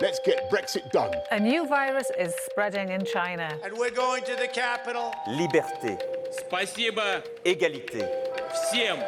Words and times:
Let's 0.00 0.20
get 0.26 0.50
Brexit 0.50 0.90
done. 0.92 1.10
A 1.30 1.40
new 1.40 1.66
virus 1.66 2.10
is 2.18 2.34
spreading 2.50 2.90
in 2.90 3.04
China. 3.06 3.48
And 3.64 3.72
we're 3.78 3.94
going 3.94 4.22
to 4.24 4.36
the 4.36 4.48
capital. 4.48 5.10
Liberté, 5.26 5.96
Спасибо 6.46 7.22
égalité, 7.44 8.04
всем. 8.52 8.98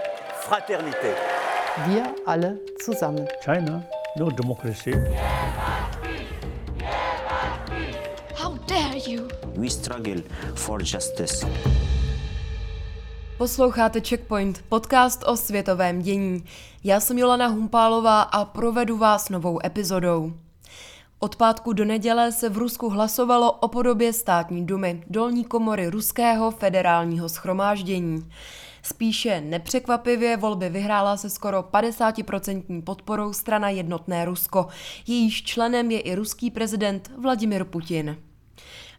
fraternité. 0.48 1.14
Wir 1.88 2.04
alle 2.26 2.58
zusammen. 2.84 3.28
China, 3.44 3.82
no 4.16 4.30
democracy. 4.30 4.92
How 8.34 8.56
dare 8.66 8.96
you? 9.06 9.28
We 9.56 9.68
struggle 9.68 10.22
for 10.54 10.80
justice. 10.82 11.46
Posloucháte 13.38 14.00
Checkpoint, 14.00 14.64
podcast 14.68 15.24
o 15.26 15.36
světovém 15.36 16.02
dění. 16.02 16.44
Já 16.84 17.00
jsem 17.00 17.18
Jolana 17.18 17.46
Humpálová 17.46 18.22
a 18.22 18.44
provedu 18.44 18.96
vás 18.96 19.28
novou 19.28 19.58
epizodou. 19.66 20.32
Od 21.23 21.35
pátku 21.35 21.73
do 21.73 21.85
neděle 21.85 22.31
se 22.31 22.49
v 22.49 22.57
Rusku 22.57 22.89
hlasovalo 22.89 23.51
o 23.51 23.67
podobě 23.67 24.13
státní 24.13 24.65
dumy, 24.65 25.03
dolní 25.07 25.45
komory 25.45 25.87
Ruského 25.87 26.51
federálního 26.51 27.29
schromáždění. 27.29 28.29
Spíše 28.81 29.41
nepřekvapivě 29.41 30.37
volby 30.37 30.69
vyhrála 30.69 31.17
se 31.17 31.29
skoro 31.29 31.61
50% 31.61 32.83
podporou 32.83 33.33
strana 33.33 33.69
Jednotné 33.69 34.25
Rusko. 34.25 34.67
Jejíž 35.07 35.43
členem 35.43 35.91
je 35.91 35.99
i 35.99 36.15
ruský 36.15 36.51
prezident 36.51 37.11
Vladimir 37.17 37.63
Putin. 37.63 38.17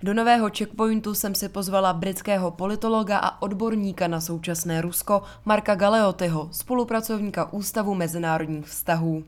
Do 0.02 0.14
nového 0.14 0.50
checkpointu 0.58 1.14
jsem 1.14 1.34
si 1.34 1.48
pozvala 1.48 1.92
britského 1.92 2.50
politologa 2.50 3.18
a 3.18 3.42
odborníka 3.42 4.08
na 4.08 4.20
současné 4.20 4.80
Rusko 4.80 5.22
Marka 5.44 5.74
Galeotyho, 5.74 6.48
spolupracovníka 6.52 7.52
Ústavu 7.52 7.94
mezinárodních 7.94 8.66
vztahů. 8.66 9.24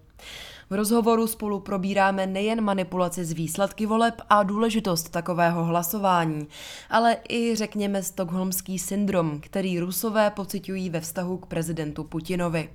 V 0.71 0.75
rozhovoru 0.75 1.27
spolu 1.27 1.61
probíráme 1.61 2.27
nejen 2.27 2.61
manipulaci 2.61 3.25
z 3.25 3.33
výsledky 3.33 3.87
voleb 3.87 4.15
a 4.31 4.43
důležitost 4.43 5.09
takového 5.09 5.65
hlasování, 5.65 6.49
ale 6.91 7.17
i 7.29 7.57
řekněme 7.57 8.03
stokholmský 8.03 8.79
syndrom, 8.79 9.41
který 9.41 9.81
Rusové 9.81 10.31
pociťují 10.31 10.91
ve 10.91 11.01
vztahu 11.01 11.37
k 11.39 11.47
prezidentu 11.47 12.05
Putinovi. 12.05 12.69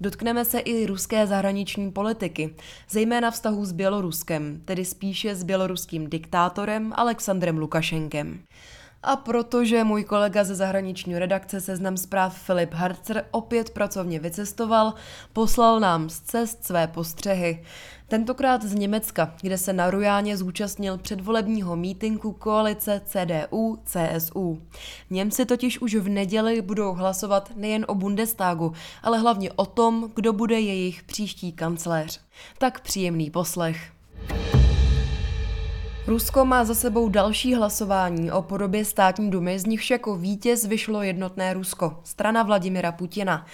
Dotkneme 0.00 0.44
se 0.44 0.58
i 0.58 0.86
ruské 0.86 1.26
zahraniční 1.26 1.92
politiky, 1.92 2.54
zejména 2.90 3.30
vztahu 3.30 3.64
s 3.64 3.72
Běloruskem, 3.72 4.60
tedy 4.64 4.84
spíše 4.84 5.34
s 5.34 5.44
běloruským 5.44 6.10
diktátorem 6.10 6.92
Alexandrem 6.96 7.58
Lukašenkem. 7.58 8.40
A 9.04 9.16
protože 9.16 9.84
můj 9.84 10.04
kolega 10.04 10.44
ze 10.44 10.54
zahraniční 10.54 11.18
redakce 11.18 11.60
Seznam 11.60 11.96
zpráv 11.96 12.38
Filip 12.38 12.74
Harcer 12.74 13.24
opět 13.30 13.70
pracovně 13.70 14.20
vycestoval, 14.20 14.94
poslal 15.32 15.80
nám 15.80 16.10
z 16.10 16.20
cest 16.20 16.64
své 16.64 16.86
postřehy. 16.86 17.64
Tentokrát 18.08 18.62
z 18.62 18.74
Německa, 18.74 19.34
kde 19.40 19.58
se 19.58 19.72
na 19.72 19.90
Rujáně 19.90 20.36
zúčastnil 20.36 20.98
předvolebního 20.98 21.76
mítinku 21.76 22.32
koalice 22.32 23.00
CDU-CSU. 23.06 24.60
Němci 25.10 25.46
totiž 25.46 25.80
už 25.80 25.94
v 25.94 26.08
neděli 26.08 26.62
budou 26.62 26.92
hlasovat 26.92 27.52
nejen 27.56 27.84
o 27.88 27.94
Bundestagu, 27.94 28.72
ale 29.02 29.18
hlavně 29.18 29.52
o 29.52 29.66
tom, 29.66 30.10
kdo 30.14 30.32
bude 30.32 30.60
jejich 30.60 31.02
příští 31.02 31.52
kancléř. 31.52 32.20
Tak 32.58 32.80
příjemný 32.80 33.30
poslech. 33.30 33.92
Rusko 36.06 36.44
má 36.44 36.64
za 36.64 36.74
sebou 36.74 37.08
další 37.08 37.54
hlasování 37.54 38.30
o 38.30 38.42
podobě 38.42 38.84
státní 38.84 39.30
dumy, 39.30 39.58
z 39.58 39.66
nichž 39.66 39.90
jako 39.90 40.16
vítěz 40.16 40.66
vyšlo 40.66 41.02
jednotné 41.02 41.54
Rusko, 41.54 42.00
strana 42.04 42.42
Vladimira 42.42 42.92
Putina. 42.92 43.46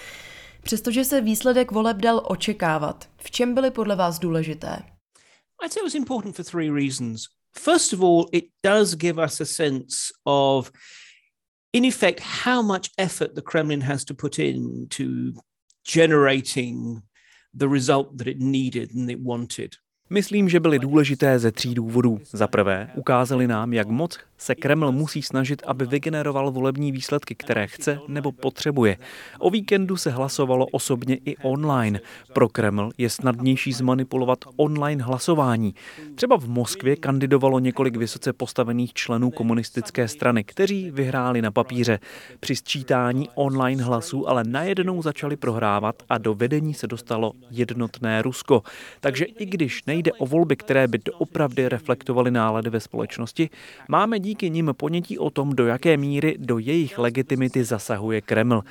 Přestože 0.63 1.05
se 1.05 1.21
výsledek 1.21 1.71
voleb 1.71 1.97
dal 1.97 2.23
očekávat, 2.29 3.09
v 3.23 3.31
čem 3.31 3.55
byly 3.55 3.71
podle 3.71 3.97
vás 3.97 4.19
důležité? 4.19 4.83
I'd 5.65 5.73
say 5.73 5.81
it 5.81 5.85
was 5.85 5.95
important 5.95 6.37
for 6.37 6.45
three 6.45 6.71
reasons. 6.71 7.23
First 7.59 7.93
of 7.93 8.01
all, 8.01 8.27
it 8.33 8.45
does 8.65 8.95
give 8.95 9.25
us 9.25 9.41
a 9.41 9.45
sense 9.45 9.97
of, 10.25 10.73
in 11.73 11.85
effect, 11.85 12.21
how 12.45 12.63
much 12.63 12.89
effort 12.99 13.35
the 13.35 13.43
Kremlin 13.43 13.83
has 13.83 14.05
to 14.05 14.15
put 14.15 14.39
in 14.39 14.89
to 14.89 15.05
generating 15.93 17.03
the 17.59 17.69
result 17.69 18.19
that 18.19 18.27
it 18.27 18.39
needed 18.39 18.95
and 18.95 19.11
it 19.11 19.21
wanted. 19.21 19.77
Myslím, 20.11 20.49
že 20.49 20.61
byly 20.61 20.79
důležité 20.79 21.39
ze 21.39 21.53
tří 21.53 21.75
důvodů. 21.75 22.21
Za 22.33 22.47
prvé, 22.47 22.91
ukázali 22.95 23.47
nám, 23.47 23.73
jak 23.73 23.89
moc 23.89 24.19
se 24.41 24.55
Kreml 24.55 24.93
musí 24.93 25.23
snažit, 25.23 25.63
aby 25.67 25.87
vygeneroval 25.87 26.51
volební 26.51 26.93
výsledky, 26.93 27.35
které 27.35 27.67
chce 27.67 28.01
nebo 28.09 28.33
potřebuje. 28.33 28.97
O 29.39 29.51
víkendu 29.51 29.97
se 29.97 30.11
hlasovalo 30.11 30.67
osobně 30.67 31.19
i 31.25 31.37
online. 31.37 32.01
Pro 32.33 32.49
Kreml 32.49 32.91
je 32.99 33.11
snadnější 33.11 33.73
zmanipulovat 33.73 34.39
online 34.57 35.05
hlasování. 35.05 35.75
Třeba 36.15 36.39
v 36.39 36.49
Moskvě 36.49 36.97
kandidovalo 36.97 37.59
několik 37.59 37.97
vysoce 37.97 38.33
postavených 38.33 38.93
členů 38.93 39.31
komunistické 39.31 40.09
strany, 40.09 40.45
kteří 40.45 40.91
vyhráli 40.91 41.43
na 41.43 41.51
papíře. 41.51 41.99
Při 42.41 42.57
sčítání 42.57 43.29
online 43.35 43.83
hlasů 43.83 44.29
ale 44.29 44.45
najednou 44.45 45.03
začali 45.03 45.37
prohrávat 45.37 46.03
a 46.09 46.19
do 46.19 46.35
vedení 46.35 46.75
se 46.75 46.87
dostalo 46.87 47.33
jednotné 47.51 48.23
Rusko. 48.23 48.63
Takže 49.01 49.25
i 49.25 49.47
když 49.47 49.85
nejde 49.87 50.13
o 50.13 50.27
volby, 50.27 50.57
které 50.57 50.89
by 50.89 50.99
doopravdy 50.99 51.69
reflektovaly 51.69 52.31
nálady 52.31 52.71
ve 52.71 52.81
společnosti, 52.81 53.51
máme 53.89 54.19
díky 54.19 54.30
nim 54.43 54.71
ponětí 54.77 55.19
o 55.19 55.31
tom, 55.31 55.51
do 55.51 55.67
jaké 55.67 55.97
míry 55.97 56.35
do 56.39 56.59
jejich 56.59 56.99
legitimity 56.99 57.65
zasahuje 57.65 58.21
Kreml. 58.21 58.63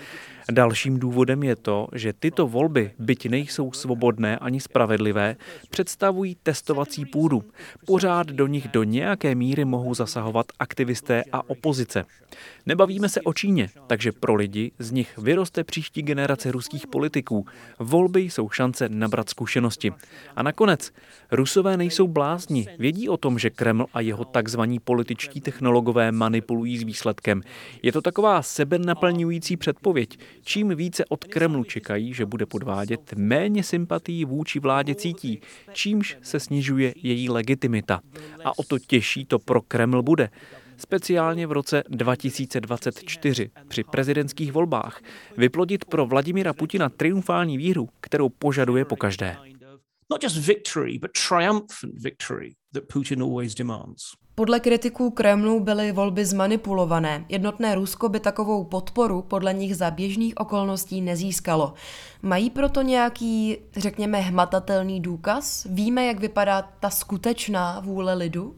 Dalším 0.52 1.00
důvodem 1.00 1.44
je 1.44 1.56
to, 1.56 1.88
že 1.94 2.14
tyto 2.14 2.48
volby, 2.48 2.92
byť 3.00 3.30
nejsou 3.30 3.72
svobodné 3.72 4.38
ani 4.38 4.60
spravedlivé, 4.60 5.36
představují 5.70 6.38
testovací 6.44 7.06
půdu. 7.06 7.44
Pořád 7.86 8.28
do 8.28 8.48
nich 8.48 8.68
do 8.68 8.84
nějaké 8.84 9.36
míry 9.36 9.66
mohou 9.66 9.94
zasahovat 9.94 10.46
aktivisté 10.60 11.24
a 11.32 11.50
opozice. 11.50 12.06
Nebavíme 12.66 13.10
se 13.10 13.22
o 13.22 13.34
Číně, 13.34 13.70
takže 13.88 14.12
pro 14.12 14.36
lidi 14.36 14.72
z 14.80 14.92
nich 14.92 15.18
vyroste 15.18 15.64
příští 15.64 16.02
generace 16.02 16.52
ruských 16.52 16.88
politiků. 16.88 17.46
Volby 17.80 18.22
jsou 18.22 18.50
šance 18.50 18.90
nabrat 18.90 19.30
zkušenosti. 19.30 19.94
A 20.36 20.44
nakonec, 20.44 20.92
Rusové 21.32 21.78
nejsou 21.78 22.08
blázni, 22.08 22.68
vědí 22.80 23.10
o 23.10 23.18
tom, 23.18 23.40
že 23.40 23.50
Kreml 23.50 23.86
a 23.94 24.02
jeho 24.02 24.26
takzvaní 24.26 24.80
političtí 24.80 25.42
technologové 25.42 26.12
manipulují 26.12 26.78
s 26.78 26.84
výsledkem. 26.84 27.42
Je 27.84 27.92
to 27.92 28.02
taková 28.02 28.42
sebenaplňující 28.42 29.58
předpověď. 29.58 30.20
Čím 30.42 30.76
více 30.76 31.06
od 31.06 31.24
Kremlu 31.24 31.64
čekají, 31.64 32.14
že 32.14 32.26
bude 32.26 32.46
podvádět, 32.46 33.14
méně 33.16 33.64
sympatí 33.64 34.26
vůči 34.26 34.60
vládě 34.60 34.96
cítí, 34.96 35.42
čímž 35.74 36.18
se 36.22 36.40
snižuje 36.40 36.94
její 36.96 37.30
legitimita. 37.30 38.02
A 38.46 38.60
o 38.60 38.64
to 38.64 38.80
těžší 38.80 39.26
to 39.26 39.40
pro 39.40 39.62
Kreml 39.62 40.04
bude 40.04 40.30
speciálně 40.78 41.48
v 41.48 41.52
roce 41.52 41.84
2024 41.90 43.50
při 43.68 43.84
prezidentských 43.84 44.52
volbách 44.52 45.02
vyplodit 45.38 45.86
pro 45.86 46.06
Vladimira 46.06 46.54
Putina 46.54 46.90
triumfální 46.90 47.58
výhru, 47.58 47.90
kterou 48.02 48.30
požaduje 48.30 48.86
po 48.86 48.96
každé. 48.96 49.38
Not 50.12 50.24
just 50.24 50.48
victory, 50.48 51.00
but 51.00 51.12
triumphant 51.30 51.94
victory 52.04 52.56
that 52.74 52.84
Putin 52.94 53.22
always 53.22 53.56
demands. 53.56 54.02
Podle 54.40 54.60
kritiků 54.60 55.10
Kremlu 55.10 55.60
byly 55.60 55.92
volby 55.92 56.26
zmanipulované. 56.26 57.26
Jednotné 57.30 57.76
Rusko 57.76 58.10
by 58.10 58.20
takovou 58.20 58.64
podporu 58.64 59.22
podle 59.22 59.54
nich 59.54 59.76
za 59.76 59.92
běžných 59.92 60.38
okolností 60.38 61.02
nezískalo. 61.02 61.74
Mají 62.22 62.50
proto 62.50 62.82
nějaký, 62.82 63.58
řekněme, 63.76 64.20
hmatatelný 64.20 65.00
důkaz? 65.00 65.68
Víme, 65.70 66.06
jak 66.06 66.20
vypadá 66.20 66.70
ta 66.80 66.90
skutečná 66.90 67.80
vůle 67.80 68.14
lidu? 68.14 68.56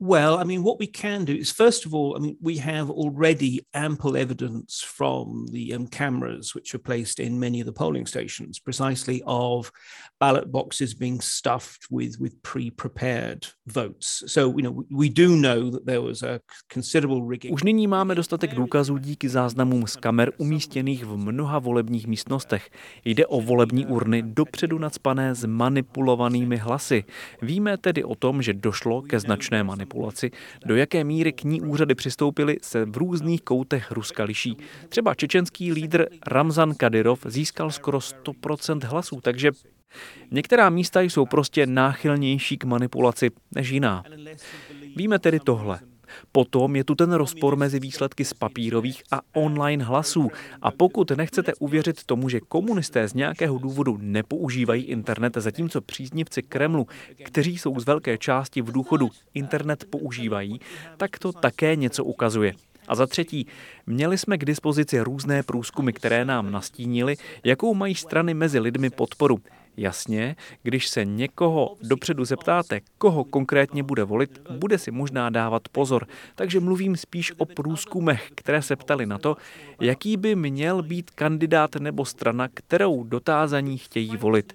Well, 0.00 0.38
I 0.38 0.44
mean, 0.44 0.64
what 0.64 0.80
we 0.80 0.88
can 0.88 1.24
do 1.24 1.34
is, 1.34 1.52
first 1.52 1.86
of 1.86 1.94
all, 1.94 2.16
I 2.16 2.18
mean, 2.18 2.36
we 2.42 2.56
have 2.56 2.90
already 2.90 3.64
ample 3.72 4.16
evidence 4.16 4.82
from 4.82 5.46
the 5.52 5.72
um, 5.72 5.86
cameras 5.86 6.52
which 6.52 6.74
are 6.74 6.80
placed 6.82 7.20
in 7.20 7.38
many 7.38 7.60
of 7.60 7.66
the 7.66 7.72
polling 7.72 8.06
stations, 8.06 8.58
precisely 8.58 9.22
of 9.24 9.70
ballot 10.18 10.50
boxes 10.50 10.94
being 10.94 11.20
stuffed 11.20 11.86
with 11.90 12.18
with 12.20 12.34
pre-prepared 12.42 13.46
votes. 13.66 14.24
So, 14.26 14.52
you 14.56 14.62
know, 14.62 14.84
we 14.90 15.08
do 15.08 15.36
know 15.36 15.70
that 15.70 15.86
there 15.86 16.02
was 16.02 16.22
a 16.22 16.40
considerable 16.68 17.22
rigging. 17.22 17.54
Už 17.54 17.62
nyní 17.62 17.86
máme 17.86 18.14
dostatek 18.14 18.54
důkazů 18.54 18.98
díky 18.98 19.28
záznamům 19.28 19.86
z 19.86 19.96
kamer 19.96 20.32
umístěných 20.38 21.04
v 21.04 21.16
mnoha 21.16 21.58
volebních 21.58 22.06
místnostech. 22.06 22.70
Jde 23.04 23.26
o 23.26 23.40
volební 23.40 23.86
urny 23.86 24.22
dopředu 24.22 24.78
nadspané 24.78 25.34
s 25.34 25.46
manipulovanými 25.46 26.56
hlasy. 26.56 27.04
Víme 27.42 27.76
tedy 27.78 28.04
o 28.04 28.14
tom, 28.14 28.42
že 28.42 28.52
došlo 28.52 29.02
ke 29.02 29.20
značné 29.20 29.64
manipulaci 29.64 29.83
manipulaci, 29.84 30.30
do 30.66 30.76
jaké 30.76 31.04
míry 31.04 31.32
k 31.32 31.44
ní 31.44 31.60
úřady 31.60 31.94
přistoupily, 31.94 32.56
se 32.62 32.84
v 32.84 32.96
různých 32.96 33.42
koutech 33.42 33.90
Ruska 33.90 34.24
liší. 34.24 34.56
Třeba 34.88 35.14
čečenský 35.14 35.72
lídr 35.72 36.06
Ramzan 36.26 36.74
Kadyrov 36.74 37.26
získal 37.28 37.70
skoro 37.70 37.98
100% 37.98 38.86
hlasů, 38.86 39.20
takže 39.20 39.50
Některá 40.30 40.70
místa 40.70 41.00
jsou 41.00 41.26
prostě 41.26 41.66
náchylnější 41.66 42.58
k 42.58 42.64
manipulaci 42.64 43.30
než 43.54 43.68
jiná. 43.68 44.04
Víme 44.96 45.18
tedy 45.18 45.40
tohle. 45.40 45.80
Potom 46.32 46.76
je 46.76 46.84
tu 46.84 46.94
ten 46.94 47.12
rozpor 47.12 47.56
mezi 47.56 47.80
výsledky 47.80 48.24
z 48.24 48.34
papírových 48.34 49.02
a 49.10 49.20
online 49.32 49.84
hlasů. 49.84 50.30
A 50.62 50.70
pokud 50.70 51.10
nechcete 51.10 51.54
uvěřit 51.54 52.04
tomu, 52.04 52.28
že 52.28 52.40
komunisté 52.40 53.08
z 53.08 53.14
nějakého 53.14 53.58
důvodu 53.58 53.98
nepoužívají 54.00 54.82
internet, 54.84 55.36
zatímco 55.36 55.80
příznivci 55.80 56.42
Kremlu, 56.42 56.86
kteří 57.24 57.58
jsou 57.58 57.80
z 57.80 57.86
velké 57.86 58.18
části 58.18 58.62
v 58.62 58.72
důchodu, 58.72 59.10
internet 59.34 59.84
používají, 59.90 60.60
tak 60.96 61.18
to 61.18 61.32
také 61.32 61.76
něco 61.76 62.04
ukazuje. 62.04 62.54
A 62.88 62.94
za 62.94 63.06
třetí, 63.06 63.46
měli 63.86 64.18
jsme 64.18 64.38
k 64.38 64.44
dispozici 64.44 65.00
různé 65.00 65.42
průzkumy, 65.42 65.92
které 65.92 66.24
nám 66.24 66.52
nastínily, 66.52 67.16
jakou 67.44 67.74
mají 67.74 67.94
strany 67.94 68.34
mezi 68.34 68.58
lidmi 68.58 68.90
podporu. 68.90 69.38
Jasně, 69.76 70.36
když 70.62 70.88
se 70.88 71.04
někoho 71.04 71.76
dopředu 71.82 72.24
zeptáte, 72.24 72.80
koho 72.98 73.24
konkrétně 73.24 73.82
bude 73.82 74.04
volit, 74.04 74.40
bude 74.50 74.78
si 74.78 74.90
možná 74.90 75.30
dávat 75.30 75.68
pozor. 75.68 76.06
Takže 76.34 76.60
mluvím 76.60 76.96
spíš 76.96 77.32
o 77.38 77.44
průzkumech, 77.44 78.30
které 78.34 78.62
se 78.62 78.76
ptali 78.76 79.06
na 79.06 79.18
to, 79.18 79.36
jaký 79.80 80.16
by 80.16 80.36
měl 80.36 80.82
být 80.82 81.10
kandidát 81.10 81.76
nebo 81.76 82.04
strana, 82.04 82.48
kterou 82.54 83.04
dotázaní 83.04 83.78
chtějí 83.78 84.16
volit. 84.16 84.52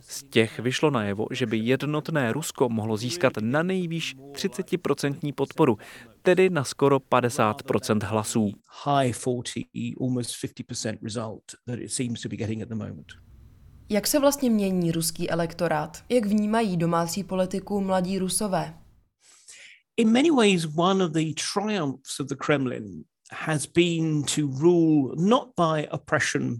Z 0.00 0.22
těch 0.22 0.58
vyšlo 0.58 0.90
najevo, 0.90 1.26
že 1.30 1.46
by 1.46 1.58
jednotné 1.58 2.32
Rusko 2.32 2.68
mohlo 2.68 2.96
získat 2.96 3.32
na 3.40 3.62
nejvýš 3.62 4.16
30% 4.16 5.34
podporu, 5.34 5.78
tedy 6.22 6.50
na 6.50 6.64
skoro 6.64 6.98
50% 6.98 8.04
hlasů. 8.04 8.52
High 8.84 9.12
40, 9.12 9.66
almost 10.00 10.44
50% 10.44 10.98
result 11.02 11.42
that 11.66 11.78
it 11.78 11.92
seems 11.92 12.20
to 12.20 12.28
be 12.28 12.36
getting 12.36 12.62
at 12.62 12.68
the 12.68 12.74
moment. 12.74 13.29
Jak 13.92 14.06
se 14.06 14.18
vlastně 14.18 14.50
mění 14.50 14.92
ruský 14.92 15.30
elektorát? 15.30 16.04
Jak 16.08 16.26
vnímají 16.26 16.76
domácí 16.76 17.24
politiku 17.24 17.80
mladí 17.80 18.18
rusové? 18.18 18.74
In 19.96 20.12
many 20.12 20.30
ways, 20.30 20.66
one 20.76 21.04
of 21.04 21.12
the 21.12 21.20
triumphs 21.52 22.20
of 22.20 22.28
the 22.28 22.36
Kremlin 22.36 23.04
has 23.32 23.66
been 23.66 24.22
to 24.22 24.40
rule 24.60 25.14
not 25.18 25.48
by 25.56 25.88
oppression 25.88 26.56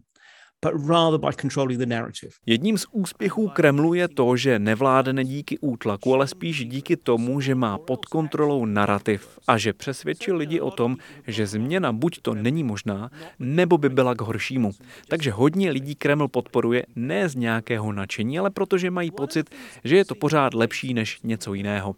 but 0.62 0.88
rather 0.88 1.18
by 1.18 1.32
controlling 1.40 1.78
the 1.78 1.86
narrative. 1.86 2.32
Jedním 2.46 2.78
z 2.78 2.86
úspěchů 2.92 3.48
Kremlu 3.48 3.94
je 3.94 4.08
to, 4.08 4.36
že 4.36 4.58
nevládne 4.58 5.24
díky 5.24 5.58
útlaku, 5.58 6.14
ale 6.14 6.26
spíš 6.26 6.64
díky 6.64 6.96
tomu, 6.96 7.40
že 7.40 7.54
má 7.54 7.78
pod 7.78 8.06
kontrolou 8.06 8.64
narrativ 8.64 9.38
a 9.48 9.58
že 9.58 9.72
přesvědčil 9.72 10.36
lidi 10.36 10.60
o 10.60 10.70
tom, 10.70 10.96
že 11.26 11.46
změna 11.46 11.92
buď 11.92 12.18
to 12.22 12.34
není 12.34 12.64
možná, 12.64 13.10
nebo 13.38 13.78
by 13.78 13.88
byla 13.88 14.14
k 14.14 14.20
horšímu. 14.20 14.70
Takže 15.08 15.30
hodně 15.30 15.70
lidí 15.70 15.94
Kreml 15.94 16.28
podporuje 16.28 16.86
ne 16.96 17.28
z 17.28 17.34
nějakého 17.34 17.92
nadšení, 17.92 18.38
ale 18.38 18.50
protože 18.50 18.90
mají 18.90 19.10
pocit, 19.10 19.50
že 19.84 19.96
je 19.96 20.04
to 20.04 20.14
pořád 20.14 20.54
lepší 20.54 20.94
než 20.94 21.20
něco 21.22 21.54
jiného. 21.54 21.94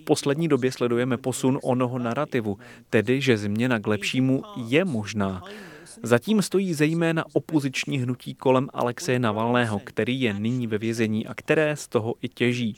V 0.00 0.04
poslední 0.04 0.48
době 0.48 0.72
sledujeme 0.72 1.16
posun 1.16 1.58
onoho 1.62 1.98
narrativu, 1.98 2.58
tedy 2.90 3.20
že 3.20 3.36
změna 3.36 3.78
k 3.78 3.86
lepšímu 3.86 4.42
je 4.56 4.84
možná. 4.84 5.42
Zatím 6.04 6.42
stojí 6.42 6.74
zejména 6.74 7.24
opoziční 7.32 7.98
hnutí 7.98 8.34
kolem 8.34 8.68
Alexeje 8.72 9.18
Navalného, 9.18 9.78
který 9.78 10.20
je 10.20 10.34
nyní 10.34 10.66
ve 10.66 10.78
vězení 10.78 11.26
a 11.26 11.34
které 11.34 11.76
z 11.76 11.88
toho 11.88 12.14
i 12.22 12.28
těží. 12.28 12.76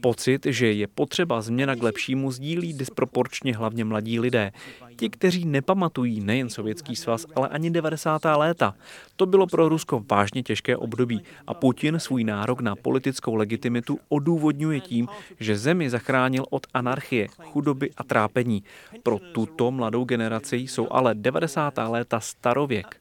Pocit, 0.00 0.46
že 0.46 0.72
je 0.72 0.86
potřeba 0.86 1.42
změna 1.42 1.76
k 1.76 1.82
lepšímu, 1.82 2.30
sdílí 2.30 2.72
disproporčně 2.72 3.56
hlavně 3.56 3.84
mladí 3.84 4.20
lidé. 4.20 4.52
Ti, 4.96 5.10
kteří 5.10 5.44
nepamatují 5.44 6.20
nejen 6.20 6.48
Sovětský 6.48 6.96
svaz, 6.96 7.26
ale 7.34 7.48
ani 7.48 7.70
90. 7.70 8.22
léta. 8.36 8.74
To 9.16 9.26
bylo 9.26 9.46
pro 9.46 9.68
Rusko 9.68 10.04
vážně 10.10 10.42
těžké 10.42 10.76
období 10.76 11.22
a 11.46 11.54
Putin 11.54 11.98
svůj 11.98 12.24
nárok 12.24 12.60
na 12.60 12.76
politickou 12.76 13.34
legitimitu 13.34 13.98
odůvodňuje 14.08 14.80
tím, 14.80 15.08
že 15.40 15.58
zemi 15.58 15.90
zachránil 15.90 16.44
od 16.50 16.66
anarchie, 16.74 17.28
chudoby 17.42 17.90
a 17.96 18.04
trápení. 18.04 18.62
Pro 19.02 19.18
tuto 19.18 19.70
mladou 19.70 20.04
generaci 20.04 20.56
jsou 20.56 20.88
ale 20.90 21.14
90. 21.14 21.74
léta 21.88 22.20
starověk. 22.20 23.00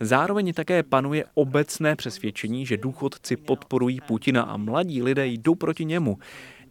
Zároveň 0.00 0.52
také 0.52 0.82
panuje 0.82 1.24
obecné 1.34 1.96
přesvědčení, 1.96 2.66
že 2.66 2.76
důchodci 2.76 3.36
podporují 3.36 4.00
Putina 4.00 4.42
a 4.42 4.56
mladí 4.56 5.02
lidé 5.02 5.26
jdou 5.26 5.54
proti 5.54 5.84
němu. 5.84 6.18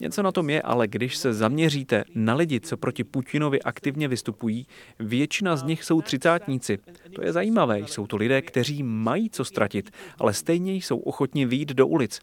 Něco 0.02 0.24
na 0.24 0.32
tom 0.32 0.50
je, 0.50 0.62
ale 0.62 0.88
když 0.88 1.18
se 1.18 1.34
zaměříte 1.34 2.04
na 2.16 2.36
lidi, 2.36 2.60
co 2.60 2.78
proti 2.78 3.04
Putinovi 3.04 3.62
aktivně 3.62 4.08
vystupují, 4.08 4.68
většina 5.00 5.56
z 5.56 5.64
nich 5.64 5.84
jsou 5.84 6.02
třicátníci. 6.02 6.78
To 7.16 7.24
je 7.24 7.34
zajímavé, 7.34 7.80
jsou 7.80 8.08
to 8.08 8.18
lidé, 8.18 8.42
kteří 8.42 8.84
mají 8.84 9.30
co 9.30 9.46
ztratit, 9.46 9.92
ale 10.18 10.34
stejně 10.34 10.74
jsou 10.74 10.98
ochotni 10.98 11.46
výjít 11.46 11.70
do 11.70 11.88
ulic. 11.88 12.20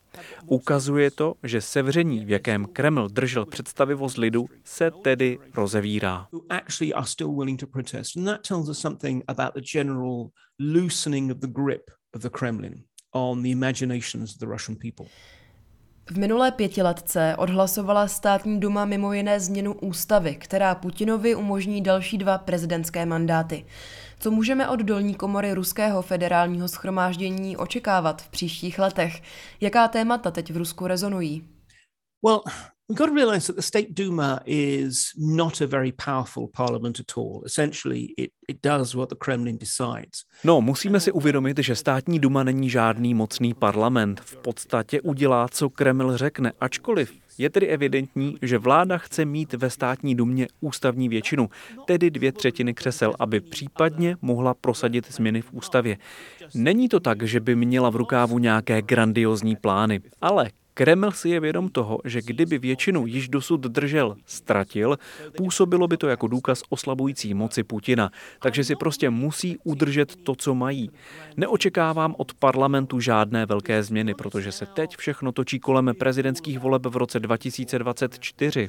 Ukazuje 0.46 1.10
to, 1.10 1.34
že 1.42 1.60
sevření, 1.60 2.24
v 2.24 2.30
jakém 2.30 2.66
Kreml 2.66 3.08
držel 3.08 3.46
představivost 3.46 4.18
lidu, 4.18 4.46
se 4.64 4.90
tedy 4.90 5.38
rozevírá. 5.54 6.28
loosening 10.60 11.30
of 11.32 11.38
the 11.38 11.46
grip 11.46 11.82
of 12.16 12.22
the 12.22 12.30
Kremlin 12.30 12.74
on 13.14 13.42
the 13.42 13.50
imaginations 13.50 14.34
of 14.34 14.38
the 14.38 14.46
Russian 14.46 14.76
people. 14.76 15.06
V 16.10 16.18
minulé 16.18 16.50
pětiletce 16.50 17.34
odhlasovala 17.38 18.08
státní 18.08 18.60
duma 18.60 18.84
mimo 18.84 19.12
jiné 19.12 19.40
změnu 19.40 19.74
ústavy, 19.74 20.34
která 20.34 20.74
Putinovi 20.74 21.34
umožní 21.34 21.82
další 21.82 22.18
dva 22.18 22.38
prezidentské 22.38 23.06
mandáty. 23.06 23.66
Co 24.18 24.30
můžeme 24.30 24.68
od 24.68 24.80
dolní 24.80 25.14
komory 25.14 25.52
Ruského 25.52 26.02
federálního 26.02 26.68
schromáždění 26.68 27.56
očekávat 27.56 28.22
v 28.22 28.28
příštích 28.28 28.78
letech? 28.78 29.22
Jaká 29.60 29.88
témata 29.88 30.30
teď 30.30 30.52
v 30.52 30.56
Rusku 30.56 30.86
rezonují? 30.86 31.48
Well, 32.26 32.40
we've 32.88 32.98
got 32.98 33.06
to 33.06 33.14
realize 33.14 33.46
that 33.46 33.56
the 33.56 33.62
State 33.62 33.94
Duma 33.94 34.40
is 34.46 35.12
not 35.16 35.60
a 35.60 35.66
very 35.66 35.92
powerful 35.92 36.48
parliament 36.48 37.00
at 37.00 37.16
all. 37.16 37.42
Essentially, 37.44 38.14
it, 38.16 38.32
it 38.48 38.62
does 38.62 38.94
what 38.94 39.08
the 39.08 39.16
Kremlin 39.16 39.58
decides. 39.58 40.24
No, 40.44 40.60
musíme 40.60 41.00
si 41.00 41.12
uvědomit, 41.12 41.58
že 41.58 41.76
státní 41.76 42.18
duma 42.18 42.42
není 42.42 42.70
žádný 42.70 43.14
mocný 43.14 43.54
parlament. 43.54 44.20
V 44.20 44.36
podstatě 44.36 45.00
udělá, 45.00 45.48
co 45.48 45.70
Kreml 45.70 46.16
řekne, 46.16 46.52
ačkoliv 46.60 47.12
je 47.38 47.50
tedy 47.50 47.66
evidentní, 47.66 48.36
že 48.42 48.58
vláda 48.58 48.98
chce 48.98 49.24
mít 49.24 49.52
ve 49.52 49.70
státní 49.70 50.14
dumě 50.14 50.48
ústavní 50.60 51.08
většinu, 51.08 51.50
tedy 51.86 52.10
dvě 52.10 52.32
třetiny 52.32 52.74
křesel, 52.74 53.14
aby 53.18 53.40
případně 53.40 54.16
mohla 54.22 54.54
prosadit 54.54 55.12
změny 55.12 55.42
v 55.42 55.52
ústavě. 55.52 55.98
Není 56.54 56.88
to 56.88 57.00
tak, 57.00 57.22
že 57.22 57.40
by 57.40 57.56
měla 57.56 57.90
v 57.90 57.96
rukávu 57.96 58.38
nějaké 58.38 58.82
grandiozní 58.82 59.56
plány, 59.56 60.00
ale 60.20 60.50
Kreml 60.78 61.12
si 61.12 61.28
je 61.28 61.40
vědom 61.40 61.68
toho, 61.68 61.98
že 62.04 62.22
kdyby 62.22 62.58
většinu 62.58 63.06
již 63.06 63.28
dosud 63.28 63.60
držel, 63.60 64.16
ztratil, 64.26 64.98
působilo 65.36 65.88
by 65.88 65.96
to 65.96 66.08
jako 66.08 66.26
důkaz 66.26 66.62
oslabující 66.68 67.34
moci 67.34 67.62
Putina, 67.62 68.10
takže 68.42 68.64
si 68.64 68.76
prostě 68.76 69.10
musí 69.10 69.58
udržet 69.64 70.16
to, 70.16 70.34
co 70.34 70.54
mají. 70.54 70.90
Neočekávám 71.36 72.14
od 72.18 72.34
parlamentu 72.34 73.00
žádné 73.00 73.46
velké 73.46 73.82
změny, 73.82 74.14
protože 74.14 74.52
se 74.52 74.66
teď 74.66 74.96
všechno 74.96 75.32
točí 75.32 75.58
kolem 75.58 75.90
prezidentských 75.98 76.58
voleb 76.58 76.86
v 76.86 76.96
roce 76.96 77.20
2024. 77.20 78.68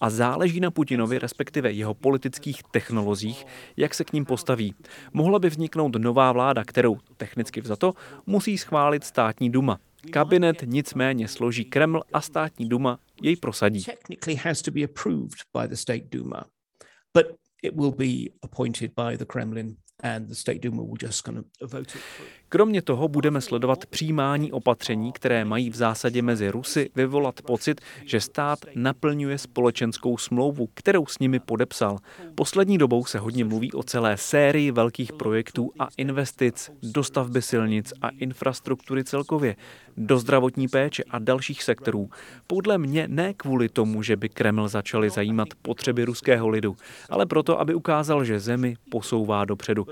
A 0.00 0.10
záleží 0.10 0.60
na 0.60 0.70
Putinovi, 0.70 1.18
respektive 1.18 1.72
jeho 1.72 1.94
politických 1.94 2.62
technologiích, 2.70 3.46
jak 3.76 3.94
se 3.94 4.04
k 4.04 4.12
ním 4.12 4.24
postaví. 4.24 4.74
Mohla 5.12 5.38
by 5.38 5.48
vzniknout 5.50 5.96
nová 5.96 6.32
vláda, 6.32 6.64
kterou 6.64 6.96
technicky 7.16 7.60
vzato 7.60 7.92
musí 8.26 8.58
schválit 8.58 9.04
státní 9.04 9.50
duma. 9.50 9.78
Kabinet 10.10 10.62
nicméně 10.64 11.28
složí 11.28 11.64
Kreml 11.64 12.02
a 12.12 12.20
státní 12.20 12.68
duma 12.68 12.98
jej 13.22 13.36
prosadí. 13.36 13.84
Kromě 22.48 22.82
toho 22.82 23.08
budeme 23.08 23.40
sledovat 23.40 23.86
přijímání 23.86 24.52
opatření, 24.52 25.12
které 25.12 25.44
mají 25.44 25.70
v 25.70 25.76
zásadě 25.76 26.22
mezi 26.22 26.50
Rusy 26.50 26.90
vyvolat 26.96 27.42
pocit, 27.42 27.80
že 28.04 28.20
stát 28.20 28.58
naplňuje 28.74 29.38
společenskou 29.38 30.18
smlouvu, 30.18 30.68
kterou 30.74 31.06
s 31.06 31.18
nimi 31.18 31.40
podepsal. 31.40 31.98
Poslední 32.34 32.78
dobou 32.78 33.04
se 33.04 33.18
hodně 33.18 33.44
mluví 33.44 33.72
o 33.72 33.82
celé 33.82 34.16
sérii 34.16 34.70
velkých 34.70 35.12
projektů 35.12 35.70
a 35.78 35.88
investic 35.96 36.70
do 36.82 37.04
stavby 37.04 37.42
silnic 37.42 37.92
a 38.02 38.08
infrastruktury 38.08 39.04
celkově, 39.04 39.56
do 39.96 40.18
zdravotní 40.18 40.68
péče 40.68 41.04
a 41.10 41.18
dalších 41.18 41.62
sektorů. 41.62 42.10
Podle 42.46 42.78
mě 42.78 43.08
ne 43.08 43.34
kvůli 43.34 43.68
tomu, 43.68 44.02
že 44.02 44.16
by 44.16 44.28
Kreml 44.28 44.68
začali 44.68 45.10
zajímat 45.10 45.48
potřeby 45.62 46.04
ruského 46.04 46.48
lidu, 46.48 46.76
ale 47.10 47.26
proto, 47.26 47.60
aby 47.60 47.74
ukázal, 47.74 48.24
že 48.24 48.40
zemi 48.40 48.76
posouvá 48.90 49.44
dopředu. 49.44 49.86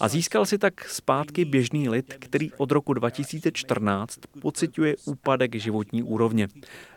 A 0.00 0.08
získal 0.08 0.46
si 0.46 0.58
tak 0.58 0.88
zpátky 0.88 1.44
běžný 1.44 1.88
lid 1.88 1.95
lid, 1.96 2.14
který 2.18 2.52
od 2.52 2.72
roku 2.72 2.94
2014 2.94 4.20
pociťuje 4.40 4.96
úpadek 5.04 5.54
životní 5.54 6.02
úrovně. 6.02 6.48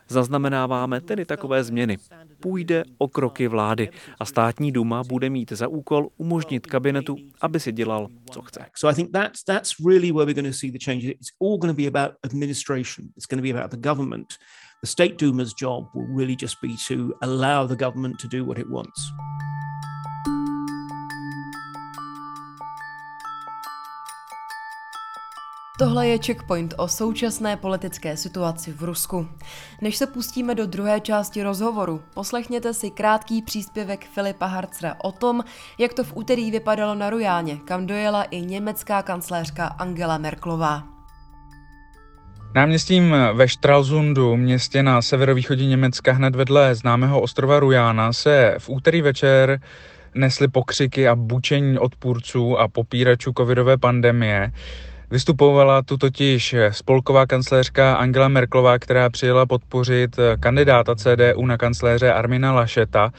Zaznamenáváme 0.09 1.01
tedy 1.01 1.25
takové 1.25 1.63
změny. 1.63 1.97
Půjde 2.39 2.83
o 2.97 3.07
kroky 3.07 3.47
vlády 3.47 3.89
a 4.19 4.25
státní 4.25 4.71
duma 4.71 5.03
bude 5.03 5.29
mít 5.29 5.51
za 5.51 5.67
úkol 5.67 6.09
umožnit 6.17 6.67
kabinetu, 6.67 7.15
aby 7.41 7.59
si 7.59 7.71
dělal, 7.71 8.07
co 8.31 8.41
chce. 8.41 8.65
So 8.75 8.91
I 8.91 8.95
think 8.95 9.11
that's 9.11 9.43
that's 9.43 9.71
really 9.85 10.11
where 10.11 10.25
we're 10.25 10.41
going 10.41 10.53
to 10.53 10.57
see 10.57 10.71
the 10.71 10.83
change. 10.85 11.05
It's 11.05 11.31
all 11.41 11.57
going 11.57 11.75
to 11.75 11.81
be 11.81 11.87
about 11.87 12.11
administration. 12.25 13.05
It's 13.17 13.27
going 13.29 13.41
to 13.43 13.53
be 13.53 13.59
about 13.59 13.71
the 13.71 13.89
government. 13.89 14.27
The 14.81 14.87
state 14.87 15.15
duma's 15.19 15.53
job 15.61 15.83
will 15.93 16.07
really 16.17 16.35
just 16.41 16.55
be 16.61 16.75
to 16.87 17.13
allow 17.21 17.67
the 17.67 17.75
government 17.75 18.19
to 18.19 18.27
do 18.27 18.45
what 18.45 18.57
it 18.57 18.69
wants. 18.69 19.11
Tohle 25.79 26.07
je 26.07 26.17
checkpoint 26.25 26.73
o 26.77 26.87
současné 26.87 27.57
politické 27.57 28.17
situaci 28.17 28.71
v 28.71 28.83
Rusku. 28.83 29.27
Než 29.81 29.97
se 29.97 30.07
pustíme 30.07 30.55
do 30.55 30.65
druhé 30.65 30.99
části 30.99 31.43
rozhovoru, 31.43 32.01
poslechněte 32.13 32.73
si 32.73 32.91
krátký 32.91 33.41
příspěvek 33.41 34.05
Filipa 34.05 34.45
Harcera 34.45 34.95
o 35.03 35.11
tom, 35.11 35.43
jak 35.77 35.93
to 35.93 36.03
v 36.03 36.11
úterý 36.15 36.51
vypadalo 36.51 36.95
na 36.95 37.09
Rujáně, 37.09 37.57
kam 37.65 37.87
dojela 37.87 38.23
i 38.23 38.41
německá 38.41 39.01
kancléřka 39.01 39.65
Angela 39.65 40.17
Merklová. 40.17 40.83
Náměstím 42.55 43.15
ve 43.33 43.47
Stralsundu, 43.47 44.35
městě 44.35 44.83
na 44.83 45.01
severovýchodě 45.01 45.65
Německa 45.65 46.13
hned 46.13 46.35
vedle 46.35 46.75
známého 46.75 47.21
ostrova 47.21 47.59
Rujána, 47.59 48.13
se 48.13 48.55
v 48.57 48.69
úterý 48.69 49.01
večer 49.01 49.61
nesly 50.15 50.47
pokřiky 50.47 51.07
a 51.07 51.15
bučení 51.15 51.79
odpůrců 51.79 52.57
a 52.57 52.67
popíračů 52.67 53.31
covidové 53.37 53.77
pandemie. 53.77 54.51
Vystupovala 55.11 55.81
tu 55.81 55.97
totiž 55.97 56.55
spolková 56.71 57.25
kancléřka 57.25 57.93
Angela 57.95 58.27
Merklová, 58.27 58.79
která 58.79 59.09
přijela 59.09 59.45
podpořit 59.45 60.15
kandidáta 60.39 60.95
CDU 60.95 61.45
na 61.45 61.57
kancléře 61.57 62.13
Armina 62.13 62.53
Lašeta. 62.53 63.11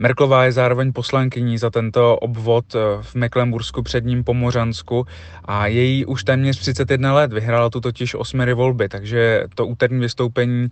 Merklová 0.00 0.44
je 0.44 0.52
zároveň 0.52 0.92
poslankyní 0.92 1.58
za 1.58 1.70
tento 1.70 2.16
obvod 2.16 2.64
v 3.00 3.14
Mecklenbursku 3.14 3.82
předním 3.82 4.24
Pomořansku 4.24 5.06
a 5.44 5.66
její 5.66 6.04
už 6.04 6.24
téměř 6.24 6.58
31 6.58 7.14
let 7.14 7.32
vyhrála 7.32 7.70
tu 7.70 7.80
totiž 7.80 8.14
osmery 8.14 8.54
volby, 8.54 8.88
takže 8.88 9.44
to 9.54 9.66
úterní 9.66 10.00
vystoupení 10.00 10.68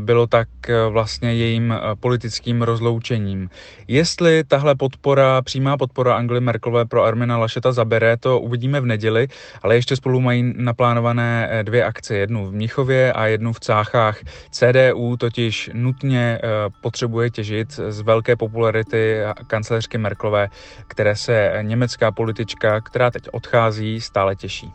bylo 0.00 0.26
tak 0.26 0.48
vlastně 0.90 1.34
jejím 1.34 1.74
politickým 2.00 2.62
rozloučením. 2.62 3.50
Jestli 3.88 4.44
tahle 4.44 4.74
podpora, 4.74 5.42
přímá 5.42 5.76
podpora 5.76 6.16
Angely 6.16 6.40
Merklové 6.40 6.84
pro 6.84 7.04
Armina 7.04 7.38
Lašeta 7.38 7.72
zabere, 7.72 8.16
to 8.16 8.40
uvidíme 8.40 8.80
v 8.80 8.86
neděli, 8.86 9.28
ale 9.62 9.74
ještě 9.74 9.96
spolu 9.96 10.20
mají 10.20 10.54
naplánované 10.56 11.62
dvě 11.62 11.84
akce, 11.84 12.16
jednu 12.16 12.46
v 12.46 12.52
Mnichově 12.52 13.12
a 13.12 13.26
jednu 13.26 13.52
v 13.52 13.60
Cáchách. 13.60 14.18
CDU 14.50 15.16
totiž 15.16 15.70
nutně 15.72 16.38
potřebuje 16.80 17.30
těžit 17.30 17.80
z 17.88 18.00
velké 18.00 18.36
populace 18.36 18.53
popularity 18.54 19.20
kancelářky 19.46 19.98
Merklové, 19.98 20.48
které 20.86 21.16
se 21.16 21.52
německá 21.62 22.12
politička, 22.12 22.80
která 22.80 23.10
teď 23.10 23.28
odchází, 23.32 24.00
stále 24.00 24.36
těší. 24.36 24.72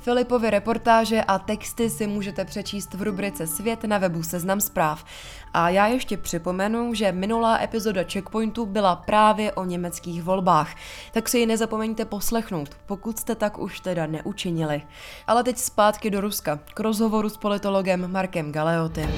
Filipovy 0.00 0.50
reportáže 0.50 1.22
a 1.22 1.38
texty 1.38 1.90
si 1.90 2.06
můžete 2.06 2.44
přečíst 2.44 2.94
v 2.94 3.02
rubrice 3.02 3.46
Svět 3.46 3.84
na 3.84 3.98
webu 3.98 4.22
Seznam 4.22 4.60
zpráv. 4.60 5.04
A 5.54 5.68
já 5.68 5.86
ještě 5.86 6.16
připomenu, 6.16 6.94
že 6.94 7.12
minulá 7.12 7.62
epizoda 7.62 8.02
Checkpointu 8.12 8.66
byla 8.66 8.96
právě 8.96 9.52
o 9.52 9.64
německých 9.64 10.22
volbách, 10.22 10.74
tak 11.12 11.28
si 11.28 11.38
ji 11.38 11.46
nezapomeňte 11.46 12.04
poslechnout, 12.04 12.68
pokud 12.86 13.18
jste 13.18 13.34
tak 13.34 13.58
už 13.58 13.80
teda 13.80 14.06
neučinili. 14.06 14.82
Ale 15.26 15.44
teď 15.44 15.58
zpátky 15.58 16.10
do 16.10 16.20
Ruska, 16.20 16.58
k 16.74 16.80
rozhovoru 16.80 17.28
s 17.28 17.36
politologem 17.36 18.12
Markem 18.12 18.52
Galeotem. 18.52 19.10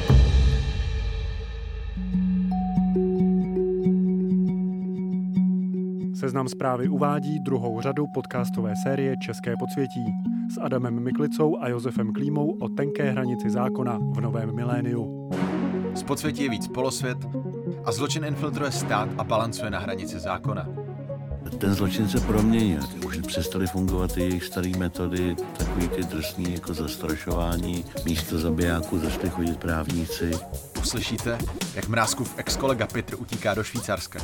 Seznam 6.21 6.49
zprávy 6.49 6.89
uvádí 6.89 7.41
druhou 7.41 7.81
řadu 7.81 8.07
podcastové 8.07 8.75
série 8.83 9.17
České 9.17 9.57
podsvětí 9.57 10.05
s 10.55 10.59
Adamem 10.61 11.01
Miklicou 11.01 11.59
a 11.61 11.69
Josefem 11.69 12.13
Klímou 12.13 12.59
o 12.61 12.69
tenké 12.69 13.11
hranici 13.11 13.51
zákona 13.51 13.99
v 13.99 14.21
novém 14.21 14.55
miléniu. 14.55 15.31
Z 15.95 16.03
podsvětí 16.03 16.43
je 16.43 16.51
víc 16.51 16.69
polosvět 16.69 17.19
a 17.85 17.93
zločin 17.93 18.25
infiltruje 18.25 18.73
stát 18.73 19.09
a 19.19 19.25
balancuje 19.25 19.71
na 19.71 19.79
hranici 19.79 20.19
zákona. 20.19 20.86
Ten 21.59 21.75
zločin 21.75 22.09
se 22.09 22.21
proměnil. 22.21 22.81
Už 23.07 23.17
přestaly 23.17 23.67
fungovat 23.67 24.13
ty 24.13 24.21
jejich 24.21 24.45
staré 24.45 24.71
metody, 24.79 25.37
takový 25.57 25.89
ty 25.89 26.03
drsný 26.03 26.53
jako 26.53 26.75
zastrašování. 26.75 27.85
Místo 28.05 28.39
zabijáků 28.39 28.99
začaly 28.99 29.31
chodit 29.31 29.59
právníci. 29.59 30.31
Uslyšíte, 30.79 31.39
jak 31.75 31.89
Mrázkův 31.89 32.35
ex-kolega 32.37 32.87
Petr 32.87 33.15
utíká 33.19 33.55
do 33.55 33.65
Švýcarska. 33.65 34.19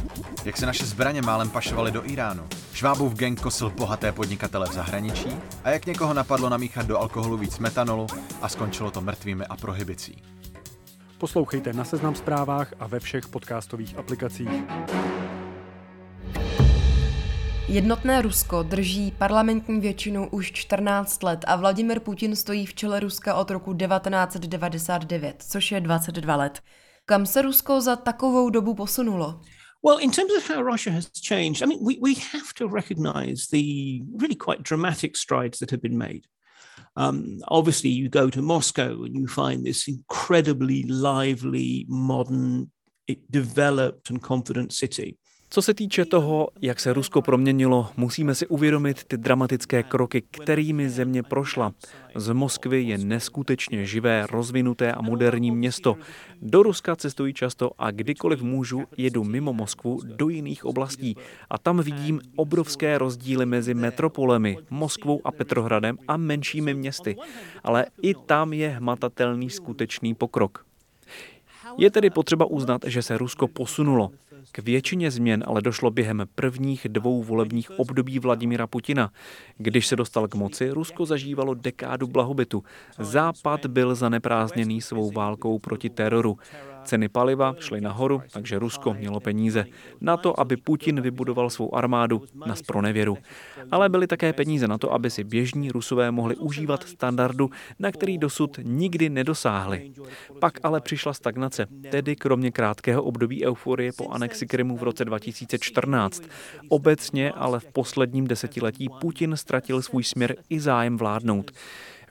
Jak 0.44 0.56
se 0.56 0.66
naše 0.66 0.86
zbraně 0.86 1.22
málem 1.22 1.50
pašovaly 1.50 1.90
do 1.90 2.10
Iránu. 2.10 2.42
Švábův 2.72 3.14
gang 3.14 3.40
kosil 3.40 3.70
bohaté 3.70 4.12
podnikatele 4.12 4.68
v 4.68 4.72
zahraničí 4.72 5.28
a 5.64 5.70
jak 5.70 5.86
někoho 5.86 6.14
napadlo 6.14 6.48
namíchat 6.48 6.86
do 6.86 6.98
alkoholu 6.98 7.36
víc 7.36 7.58
metanolu 7.58 8.06
a 8.42 8.48
skončilo 8.48 8.90
to 8.90 9.00
mrtvými 9.00 9.44
a 9.46 9.56
prohibicí. 9.56 10.22
Poslouchejte 11.18 11.72
na 11.72 11.84
Seznam 11.84 12.14
zprávách 12.14 12.74
a 12.80 12.86
ve 12.86 13.00
všech 13.00 13.28
podcastových 13.28 13.98
aplikacích. 13.98 14.48
Jednotné 17.68 18.22
Rusko 18.22 18.62
drží 18.62 19.10
parlamentní 19.18 19.80
většinu 19.80 20.28
už 20.30 20.52
14 20.52 21.22
let 21.22 21.44
a 21.46 21.56
Vladimir 21.56 22.00
Putin 22.00 22.36
stojí 22.36 22.66
v 22.66 22.74
čele 22.74 23.00
Ruska 23.00 23.34
od 23.34 23.50
roku 23.50 23.74
1999, 23.74 25.44
což 25.48 25.72
je 25.72 25.80
22 25.80 26.36
let. 26.36 26.60
Kam 27.04 27.26
se 27.26 27.42
Rusko 27.42 27.80
za 27.80 27.96
takovou 27.96 28.50
dobu 28.50 28.74
posunulo? 28.74 29.40
Well, 29.84 29.98
in 30.00 30.10
terms 30.10 30.32
of 30.36 30.50
how 30.50 30.62
Russia 30.62 30.92
has 30.92 31.10
changed, 31.28 31.62
I 31.62 31.66
mean, 31.66 31.80
we, 31.86 31.94
we 32.00 32.14
have 32.32 32.52
to 32.54 32.68
recognize 32.68 33.46
the 33.50 33.64
really 34.20 34.36
quite 34.36 34.62
dramatic 34.62 35.16
strides 35.16 35.58
that 35.58 35.70
have 35.70 35.80
been 35.82 35.98
made. 35.98 36.22
Um, 36.96 37.40
obviously, 37.48 37.90
you 37.90 38.08
go 38.08 38.30
to 38.30 38.42
Moscow 38.42 39.04
and 39.04 39.16
you 39.16 39.26
find 39.26 39.64
this 39.64 39.88
incredibly 39.88 40.82
lively, 40.82 41.86
modern, 41.88 42.70
developed, 43.30 44.10
and 44.10 44.22
confident 44.22 44.72
city. 44.72 45.18
Co 45.54 45.62
se 45.62 45.74
týče 45.74 46.04
toho, 46.04 46.48
jak 46.62 46.80
se 46.80 46.92
Rusko 46.92 47.22
proměnilo, 47.22 47.88
musíme 47.96 48.34
si 48.34 48.46
uvědomit 48.46 49.04
ty 49.04 49.16
dramatické 49.16 49.82
kroky, 49.82 50.22
kterými 50.30 50.90
země 50.90 51.22
prošla. 51.22 51.72
Z 52.14 52.32
Moskvy 52.32 52.82
je 52.82 52.98
neskutečně 52.98 53.86
živé, 53.86 54.26
rozvinuté 54.30 54.92
a 54.92 55.02
moderní 55.02 55.50
město. 55.50 55.96
Do 56.42 56.62
Ruska 56.62 56.96
cestují 56.96 57.34
často 57.34 57.70
a 57.78 57.90
kdykoliv 57.90 58.42
můžu, 58.42 58.82
jedu 58.96 59.24
mimo 59.24 59.52
Moskvu 59.52 60.00
do 60.04 60.28
jiných 60.28 60.64
oblastí 60.64 61.16
a 61.50 61.58
tam 61.58 61.80
vidím 61.80 62.20
obrovské 62.36 62.98
rozdíly 62.98 63.46
mezi 63.46 63.74
metropolemi, 63.74 64.58
Moskvou 64.70 65.20
a 65.24 65.32
Petrohradem 65.32 65.98
a 66.08 66.16
menšími 66.16 66.74
městy. 66.74 67.16
Ale 67.64 67.86
i 68.02 68.14
tam 68.14 68.52
je 68.52 68.68
hmatatelný 68.68 69.50
skutečný 69.50 70.14
pokrok. 70.14 70.64
Je 71.78 71.90
tedy 71.90 72.10
potřeba 72.10 72.44
uznat, 72.44 72.80
že 72.86 73.02
se 73.02 73.18
Rusko 73.18 73.48
posunulo. 73.48 74.10
K 74.52 74.58
většině 74.58 75.10
změn 75.10 75.44
ale 75.46 75.62
došlo 75.62 75.90
během 75.90 76.22
prvních 76.34 76.86
dvou 76.88 77.22
volebních 77.22 77.70
období 77.78 78.18
Vladimira 78.18 78.66
Putina. 78.66 79.10
Když 79.58 79.86
se 79.86 79.96
dostal 79.96 80.28
k 80.28 80.34
moci, 80.34 80.70
Rusko 80.70 81.06
zažívalo 81.06 81.54
dekádu 81.54 82.06
blahobytu. 82.06 82.64
Západ 82.98 83.66
byl 83.66 83.94
zaneprázdněný 83.94 84.80
svou 84.80 85.10
válkou 85.10 85.58
proti 85.58 85.90
teroru. 85.90 86.38
Ceny 86.84 87.08
paliva 87.08 87.54
šly 87.58 87.80
nahoru, 87.80 88.22
takže 88.32 88.58
Rusko 88.58 88.94
mělo 88.94 89.20
peníze 89.20 89.64
na 90.00 90.16
to, 90.16 90.40
aby 90.40 90.56
Putin 90.56 91.00
vybudoval 91.00 91.50
svou 91.50 91.74
armádu 91.74 92.22
na 92.46 92.54
spronevěru. 92.54 93.18
Ale 93.70 93.88
byly 93.88 94.06
také 94.06 94.32
peníze 94.32 94.68
na 94.68 94.78
to, 94.78 94.92
aby 94.92 95.10
si 95.10 95.24
běžní 95.24 95.70
Rusové 95.70 96.10
mohli 96.10 96.36
užívat 96.36 96.88
standardu, 96.88 97.50
na 97.78 97.92
který 97.92 98.18
dosud 98.18 98.58
nikdy 98.62 99.08
nedosáhli. 99.10 99.92
Pak 100.40 100.58
ale 100.62 100.80
přišla 100.80 101.12
stagnace, 101.12 101.66
tedy 101.90 102.16
kromě 102.16 102.50
krátkého 102.50 103.02
období 103.02 103.46
euforie 103.46 103.92
po 103.92 104.08
anexi 104.08 104.46
Krymu 104.46 104.76
v 104.76 104.82
roce 104.82 105.04
2014. 105.04 106.22
Obecně 106.68 107.32
ale 107.32 107.60
v 107.60 107.66
posledním 107.72 108.26
desetiletí 108.26 108.88
Putin 109.00 109.36
ztratil 109.36 109.82
svůj 109.82 110.04
směr 110.04 110.36
i 110.48 110.60
zájem 110.60 110.96
vládnout. 110.96 111.50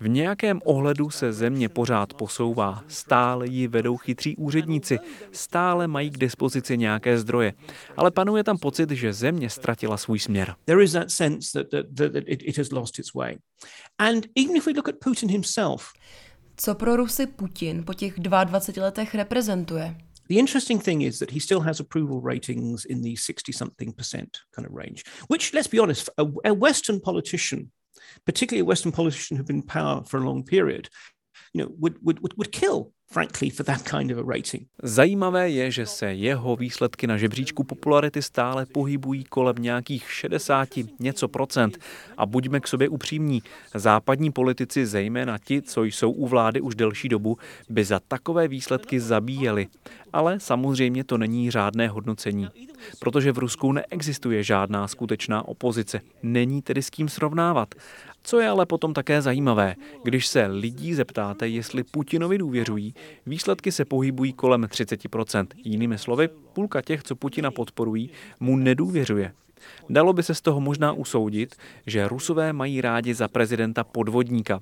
V 0.02 0.08
nějakém 0.08 0.62
ohledu 0.66 1.10
se 1.10 1.34
země 1.34 1.70
pořád 1.70 2.14
posouvá, 2.14 2.84
stále 2.88 3.48
ji 3.48 3.68
vedou 3.68 3.98
chytří 3.98 4.36
úředníci, 4.36 5.00
stále 5.32 5.88
mají 5.88 6.10
k 6.10 6.18
dispozici 6.18 6.78
nějaké 6.78 7.18
zdroje, 7.18 7.54
ale 7.98 8.12
panuje 8.12 8.44
tam 8.44 8.58
pocit, 8.58 8.92
že 8.92 9.14
země 9.14 9.50
ztratila 9.50 9.98
svůj 9.98 10.20
směr. 10.20 10.56
There 10.66 10.84
is 10.84 10.92
that 10.92 11.12
sense 11.12 11.60
that, 11.60 11.70
that, 11.96 12.14
that 12.14 12.24
it, 12.28 12.44
it 12.44 12.58
has 12.58 12.72
lost 12.72 13.00
its 13.00 13.14
way. 13.14 13.38
And 14.00 14.28
even 14.44 14.56
if 14.56 14.66
we 14.66 14.74
look 14.76 14.90
at 14.90 14.96
Putin 15.04 15.30
himself, 15.30 15.86
co 16.58 16.76
pro 16.76 16.96
Rusy 16.96 17.28
Putin 17.28 17.84
po 17.86 17.94
těch 17.94 18.20
22 18.20 18.86
letech 18.86 19.16
reprezentuje? 19.16 19.96
The 20.30 20.36
interesting 20.36 20.84
thing 20.84 21.04
is 21.04 21.20
that 21.20 21.32
he 21.32 21.40
still 21.40 21.60
has 21.60 21.80
approval 21.80 22.22
ratings 22.22 22.86
in 22.86 23.02
the 23.02 23.16
60 23.18 23.54
something 23.54 23.96
percent 23.96 24.30
kind 24.56 24.68
of 24.68 24.74
range, 24.76 25.04
which, 25.30 25.54
let's 25.54 25.70
be 25.70 25.82
honest, 25.82 26.10
a, 26.18 26.50
a 26.50 26.54
Western 26.54 27.00
politician 27.04 27.70
particularly 28.26 28.62
a 28.62 28.66
Western 28.66 28.92
politician 28.92 29.38
who'd 29.38 29.48
been 29.48 29.58
in 29.58 29.64
power 29.64 30.04
for 30.04 30.18
a 30.18 30.26
long 30.26 30.44
period, 30.44 30.90
you 31.54 31.62
know, 31.62 31.72
would, 31.80 31.98
would, 32.04 32.20
would, 32.22 32.38
would 32.38 32.52
kill 32.52 32.94
Zajímavé 34.84 35.50
je, 35.50 35.72
že 35.72 35.86
se 35.86 36.14
jeho 36.14 36.56
výsledky 36.56 37.08
na 37.08 37.18
žebříčku 37.18 37.64
popularity 37.64 38.22
stále 38.22 38.66
pohybují 38.66 39.24
kolem 39.24 39.56
nějakých 39.60 40.12
60 40.12 40.70
něco 41.00 41.28
procent. 41.28 41.78
A 42.18 42.26
buďme 42.26 42.60
k 42.60 42.68
sobě 42.68 42.90
upřímní, 42.90 43.44
západní 43.76 44.32
politici, 44.32 44.86
zejména 44.86 45.38
ti, 45.38 45.62
co 45.62 45.84
jsou 45.84 46.12
u 46.12 46.28
vlády 46.28 46.62
už 46.62 46.76
delší 46.76 47.10
dobu, 47.10 47.38
by 47.70 47.84
za 47.84 48.00
takové 48.08 48.48
výsledky 48.48 49.00
zabíjeli. 49.00 49.68
Ale 50.14 50.40
samozřejmě 50.40 51.04
to 51.04 51.18
není 51.18 51.52
řádné 51.52 51.88
hodnocení, 51.88 52.48
protože 53.00 53.32
v 53.32 53.38
Rusku 53.38 53.72
neexistuje 53.72 54.44
žádná 54.44 54.88
skutečná 54.88 55.48
opozice. 55.48 56.02
Není 56.24 56.62
tedy 56.62 56.82
s 56.82 56.90
kým 56.90 57.10
srovnávat. 57.10 57.76
Co 58.24 58.40
je 58.40 58.48
ale 58.48 58.66
potom 58.66 58.94
také 58.94 59.22
zajímavé, 59.22 59.76
když 60.04 60.28
se 60.28 60.46
lidí 60.46 60.94
zeptáte, 60.94 61.48
jestli 61.48 61.84
Putinovi 61.84 62.38
důvěřují, 62.38 62.94
výsledky 63.26 63.72
se 63.72 63.86
pohybují 63.86 64.34
kolem 64.34 64.64
30%. 64.64 65.48
Jinými 65.64 65.98
slovy, 65.98 66.30
půlka 66.54 66.82
těch, 66.82 67.04
co 67.04 67.16
Putina 67.16 67.52
podporují, 67.52 68.10
mu 68.40 68.56
nedůvěřuje. 68.56 69.34
Dalo 69.90 70.14
by 70.14 70.24
se 70.24 70.36
z 70.36 70.42
toho 70.42 70.62
možná 70.62 70.94
usoudit, 70.94 71.56
že 71.88 72.08
Rusové 72.08 72.54
mají 72.54 72.82
rádi 72.82 73.14
za 73.14 73.28
prezidenta 73.28 73.84
podvodníka. 73.84 74.62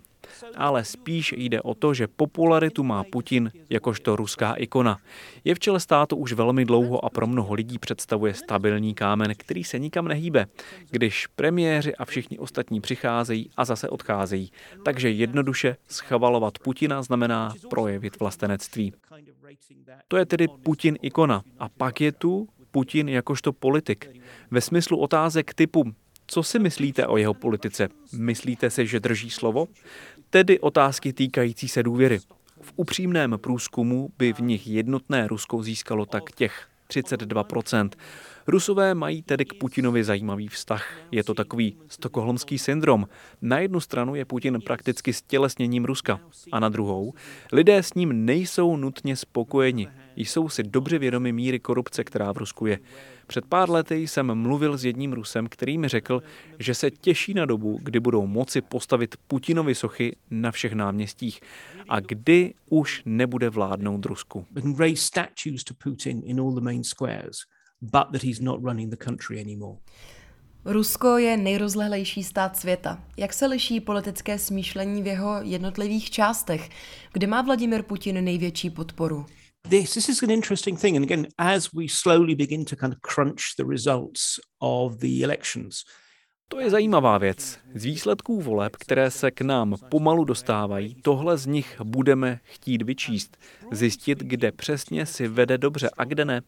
Ale 0.55 0.85
spíš 0.85 1.33
jde 1.37 1.61
o 1.61 1.73
to, 1.73 1.93
že 1.93 2.07
popularitu 2.07 2.83
má 2.83 3.03
Putin 3.03 3.51
jakožto 3.69 4.15
ruská 4.15 4.53
ikona. 4.53 4.97
Je 5.43 5.55
v 5.55 5.59
čele 5.59 5.79
státu 5.79 6.15
už 6.15 6.33
velmi 6.33 6.65
dlouho 6.65 7.05
a 7.05 7.09
pro 7.09 7.27
mnoho 7.27 7.53
lidí 7.53 7.79
představuje 7.79 8.33
stabilní 8.33 8.93
kámen, 8.93 9.33
který 9.37 9.63
se 9.63 9.79
nikam 9.79 10.07
nehýbe, 10.07 10.45
když 10.89 11.27
premiéři 11.27 11.95
a 11.95 12.05
všichni 12.05 12.39
ostatní 12.39 12.81
přicházejí 12.81 13.49
a 13.57 13.65
zase 13.65 13.89
odcházejí. 13.89 14.51
Takže 14.85 15.09
jednoduše 15.09 15.75
schavalovat 15.87 16.59
Putina 16.59 17.01
znamená 17.01 17.53
projevit 17.69 18.19
vlastenectví. 18.19 18.93
To 20.07 20.17
je 20.17 20.25
tedy 20.25 20.47
Putin 20.47 20.97
ikona. 21.01 21.43
A 21.59 21.69
pak 21.69 22.01
je 22.01 22.11
tu 22.11 22.47
Putin 22.71 23.09
jakožto 23.09 23.53
politik. 23.53 24.09
Ve 24.51 24.61
smyslu 24.61 24.97
otázek 24.97 25.53
typu 25.53 25.93
co 26.31 26.43
si 26.43 26.59
myslíte 26.59 27.07
o 27.07 27.17
jeho 27.17 27.33
politice? 27.33 27.89
Myslíte 28.13 28.69
si, 28.69 28.87
že 28.87 28.99
drží 28.99 29.29
slovo? 29.29 29.67
Tedy 30.29 30.59
otázky 30.59 31.13
týkající 31.13 31.67
se 31.67 31.83
důvěry. 31.83 32.19
V 32.61 32.73
upřímném 32.75 33.35
průzkumu 33.41 34.09
by 34.17 34.33
v 34.33 34.39
nich 34.39 34.67
jednotné 34.67 35.27
Rusko 35.27 35.63
získalo 35.63 36.05
tak 36.05 36.31
těch 36.31 36.67
32%. 36.89 37.89
Rusové 38.47 38.95
mají 38.95 39.21
tedy 39.21 39.45
k 39.45 39.53
Putinovi 39.53 40.03
zajímavý 40.03 40.47
vztah. 40.47 40.97
Je 41.11 41.23
to 41.23 41.33
takový 41.33 41.77
stokholmský 41.87 42.57
syndrom. 42.57 43.07
Na 43.41 43.59
jednu 43.59 43.79
stranu 43.79 44.15
je 44.15 44.25
Putin 44.25 44.61
prakticky 44.61 45.13
stělesněním 45.13 45.85
Ruska 45.85 46.19
a 46.51 46.59
na 46.59 46.69
druhou 46.69 47.13
lidé 47.51 47.83
s 47.83 47.93
ním 47.93 48.25
nejsou 48.25 48.77
nutně 48.77 49.15
spokojeni. 49.15 49.87
Jsou 50.19 50.49
si 50.49 50.63
dobře 50.63 50.99
vědomi 50.99 51.31
míry 51.31 51.59
korupce, 51.59 52.03
která 52.03 52.31
v 52.31 52.37
Rusku 52.37 52.65
je. 52.65 52.79
Před 53.27 53.45
pár 53.45 53.69
lety 53.69 54.07
jsem 54.07 54.35
mluvil 54.35 54.77
s 54.77 54.85
jedním 54.85 55.13
Rusem, 55.13 55.47
který 55.47 55.77
mi 55.77 55.87
řekl, 55.87 56.23
že 56.59 56.73
se 56.73 56.91
těší 56.91 57.33
na 57.33 57.45
dobu, 57.45 57.79
kdy 57.83 57.99
budou 57.99 58.27
moci 58.27 58.61
postavit 58.61 59.15
Putinovi 59.27 59.75
sochy 59.75 60.15
na 60.31 60.51
všech 60.51 60.73
náměstích 60.73 61.39
a 61.89 61.99
kdy 61.99 62.53
už 62.69 63.01
nebude 63.05 63.49
vládnout 63.49 64.05
Rusku 64.05 64.45
but 67.81 68.11
that 68.11 68.23
he's 68.23 68.39
not 68.39 68.63
running 68.63 68.89
the 68.89 68.97
country 68.97 69.39
anymore. 69.39 69.77
Rusko 70.65 71.17
je 71.17 71.37
nejrozlehlejší 71.37 72.23
stát 72.23 72.57
světa. 72.57 73.03
Jak 73.17 73.33
se 73.33 73.45
liší 73.45 73.79
politické 73.79 74.39
smýšlení 74.39 75.03
v 75.03 75.07
jeho 75.07 75.41
jednotlivých 75.41 76.11
částech? 76.11 76.69
Kde 77.13 77.27
má 77.27 77.41
Vladimir 77.41 77.83
Putin 77.83 78.23
největší 78.23 78.69
podporu? 78.69 79.25
This, 79.69 79.93
this 79.93 80.09
is 80.09 80.23
an 80.23 80.31
interesting 80.31 80.75
thing. 80.75 80.95
And 80.95 81.05
again, 81.05 81.27
as 81.37 81.71
we 81.71 81.87
slowly 81.87 82.33
begin 82.33 82.65
to 82.65 82.75
kind 82.75 82.91
of 82.91 83.03
crunch 83.03 83.53
the 83.55 83.67
results 83.67 84.39
of 84.59 84.99
the 84.99 85.21
elections, 85.21 85.85
to 86.51 86.59
je 86.59 86.69
zajímavá 86.69 87.17
věc. 87.17 87.59
Z 87.75 87.83
výsledků 87.85 88.41
voleb, 88.41 88.75
které 88.75 89.11
se 89.11 89.31
k 89.31 89.41
nám 89.41 89.75
pomalu 89.89 90.25
dostávají, 90.25 90.95
tohle 91.01 91.37
z 91.37 91.45
nich 91.45 91.81
budeme 91.83 92.39
chtít 92.43 92.81
vyčíst. 92.81 93.37
Zjistit, 93.71 94.19
kde 94.19 94.51
přesně 94.51 95.05
si 95.05 95.27
vede 95.27 95.57
dobře 95.57 95.89
a 95.97 96.03
kde 96.03 96.25
ne. 96.25 96.41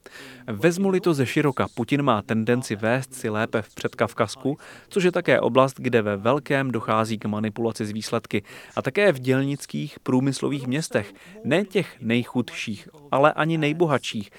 Vezmu-li 0.48 1.00
to 1.00 1.14
ze 1.14 1.26
široka, 1.26 1.68
Putin 1.76 2.02
má 2.02 2.22
tendenci 2.22 2.76
vést 2.76 3.14
si 3.14 3.30
lépe 3.30 3.62
v 3.62 3.76
předkavkazku, 3.76 4.58
což 4.90 5.04
je 5.04 5.12
také 5.12 5.40
oblast, 5.40 5.76
kde 5.78 6.02
ve 6.02 6.18
velkém 6.18 6.72
dochází 6.72 7.20
k 7.20 7.26
manipulaci 7.26 7.86
z 7.86 7.92
výsledky. 7.92 8.44
A 8.76 8.82
také 8.82 9.12
v 9.12 9.20
dělnických 9.20 10.00
průmyslových 10.00 10.68
městech. 10.68 11.14
Ne 11.44 11.66
těch 11.66 12.02
nejchudších, 12.02 12.90
ale 13.12 13.34
ani 13.34 13.58
nejbohatších. 13.58 14.32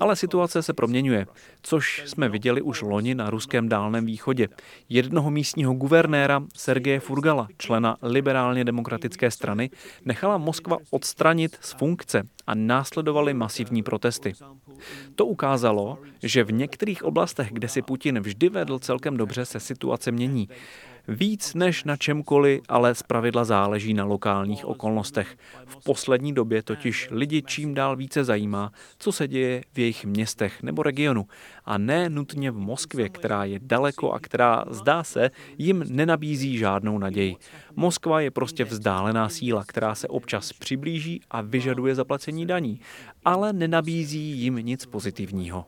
Ale 0.00 0.16
situace 0.16 0.62
se 0.62 0.72
proměňuje, 0.72 1.26
což 1.62 2.02
jsme 2.06 2.28
viděli 2.28 2.62
už 2.62 2.82
loni 2.82 3.14
na 3.14 3.30
ruském 3.30 3.68
dálném 3.68 4.06
východě. 4.06 4.48
Jednoho 4.88 5.30
místního 5.30 5.74
guvernéra 5.74 6.42
Sergeje 6.54 7.00
Furgala, 7.00 7.48
člena 7.58 7.96
liberálně 8.02 8.64
demokratické 8.64 9.30
strany, 9.30 9.70
nechala 10.04 10.38
Moskva 10.38 10.76
odstranit 10.90 11.56
z 11.60 11.72
funkce 11.72 12.22
a 12.46 12.54
následovaly 12.54 13.34
masivní 13.34 13.82
protesty. 13.82 14.32
To 15.14 15.26
ukázalo, 15.26 15.98
že 16.22 16.44
v 16.44 16.52
některých 16.52 17.02
oblastech, 17.04 17.48
kde 17.52 17.68
si 17.68 17.82
Putin 17.82 18.20
vždy 18.20 18.48
vedl 18.48 18.78
celkem 18.78 19.16
dobře, 19.16 19.44
se 19.44 19.60
situace 19.60 20.12
mění. 20.12 20.48
Víc 21.12 21.54
než 21.54 21.84
na 21.84 21.96
čemkoliv, 21.96 22.60
ale 22.68 22.94
zpravidla 22.94 23.44
záleží 23.44 23.94
na 23.94 24.04
lokálních 24.04 24.64
okolnostech. 24.64 25.36
V 25.66 25.84
poslední 25.84 26.32
době 26.32 26.62
totiž 26.62 27.08
lidi 27.10 27.42
čím 27.42 27.74
dál 27.74 27.96
více 27.96 28.24
zajímá, 28.24 28.72
co 28.98 29.12
se 29.12 29.28
děje 29.28 29.62
v 29.72 29.78
jejich 29.78 30.04
městech 30.04 30.62
nebo 30.62 30.82
regionu. 30.82 31.26
A 31.64 31.78
ne 31.78 32.10
nutně 32.10 32.50
v 32.50 32.58
Moskvě, 32.58 33.08
která 33.08 33.44
je 33.44 33.58
daleko 33.62 34.12
a 34.12 34.18
která, 34.18 34.64
zdá 34.70 35.04
se, 35.04 35.30
jim 35.58 35.84
nenabízí 35.88 36.58
žádnou 36.58 36.98
naději. 36.98 37.36
Moskva 37.76 38.20
je 38.20 38.30
prostě 38.30 38.64
vzdálená 38.64 39.28
síla, 39.28 39.64
která 39.64 39.94
se 39.94 40.08
občas 40.08 40.52
přiblíží 40.52 41.20
a 41.30 41.40
vyžaduje 41.40 41.94
zaplacení 41.94 42.46
daní, 42.46 42.80
ale 43.24 43.52
nenabízí 43.52 44.18
jim 44.18 44.56
nic 44.56 44.86
pozitivního. 44.86 45.66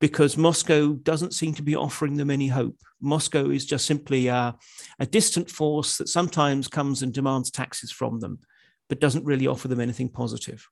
Because 0.00 0.36
Moscow 0.36 0.92
doesn't 0.92 1.34
seem 1.34 1.54
to 1.54 1.62
be 1.62 1.76
offering 1.76 2.16
them 2.16 2.30
any 2.30 2.48
hope. 2.48 2.76
Moscow 3.00 3.50
is 3.50 3.64
just 3.64 3.86
simply 3.86 4.28
a, 4.28 4.54
a 4.98 5.06
distant 5.06 5.50
force 5.50 5.98
that 5.98 6.08
sometimes 6.08 6.68
comes 6.68 7.02
and 7.02 7.12
demands 7.12 7.50
taxes 7.50 7.92
from 7.92 8.20
them, 8.20 8.38
but 8.88 9.00
doesn't 9.00 9.24
really 9.24 9.46
offer 9.46 9.68
them 9.68 9.80
anything 9.80 10.08
positive. 10.08 10.68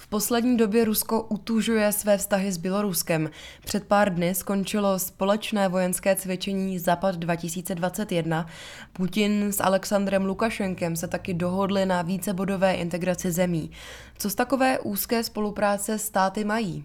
V 0.00 0.06
poslední 0.06 0.56
době 0.56 0.84
Rusko 0.84 1.22
utužuje 1.22 1.92
své 1.92 2.18
vztahy 2.18 2.52
s 2.52 2.56
Běloruskem. 2.56 3.30
Před 3.64 3.86
pár 3.86 4.14
dny 4.14 4.34
skončilo 4.34 4.98
společné 4.98 5.68
vojenské 5.68 6.16
cvičení 6.16 6.78
Západ 6.78 7.14
2021. 7.14 8.46
Putin 8.92 9.52
s 9.52 9.60
Alexandrem 9.60 10.24
Lukašenkem 10.24 10.96
se 10.96 11.08
taky 11.08 11.34
dohodli 11.34 11.86
na 11.86 12.02
vícebodové 12.02 12.74
integraci 12.74 13.32
zemí. 13.32 13.70
Co 14.18 14.30
z 14.30 14.34
takové 14.34 14.78
úzké 14.78 15.24
spolupráce 15.24 15.98
státy 15.98 16.44
mají? 16.44 16.84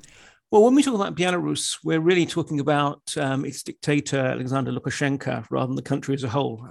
Well, 0.52 0.64
when 0.64 0.76
we 0.76 0.84
talk 0.84 0.96
about 0.96 1.16
Belarus, 1.16 1.80
we're 1.84 2.00
really 2.00 2.26
talking 2.26 2.60
about 2.60 3.02
um, 3.18 3.46
its 3.46 3.64
dictator 3.64 4.20
Alexander 4.20 4.72
Lukashenko 4.72 5.46
rather 5.50 5.68
than 5.68 5.76
the 5.76 5.82
country 5.82 6.14
as 6.14 6.24
a 6.24 6.30
whole. 6.30 6.68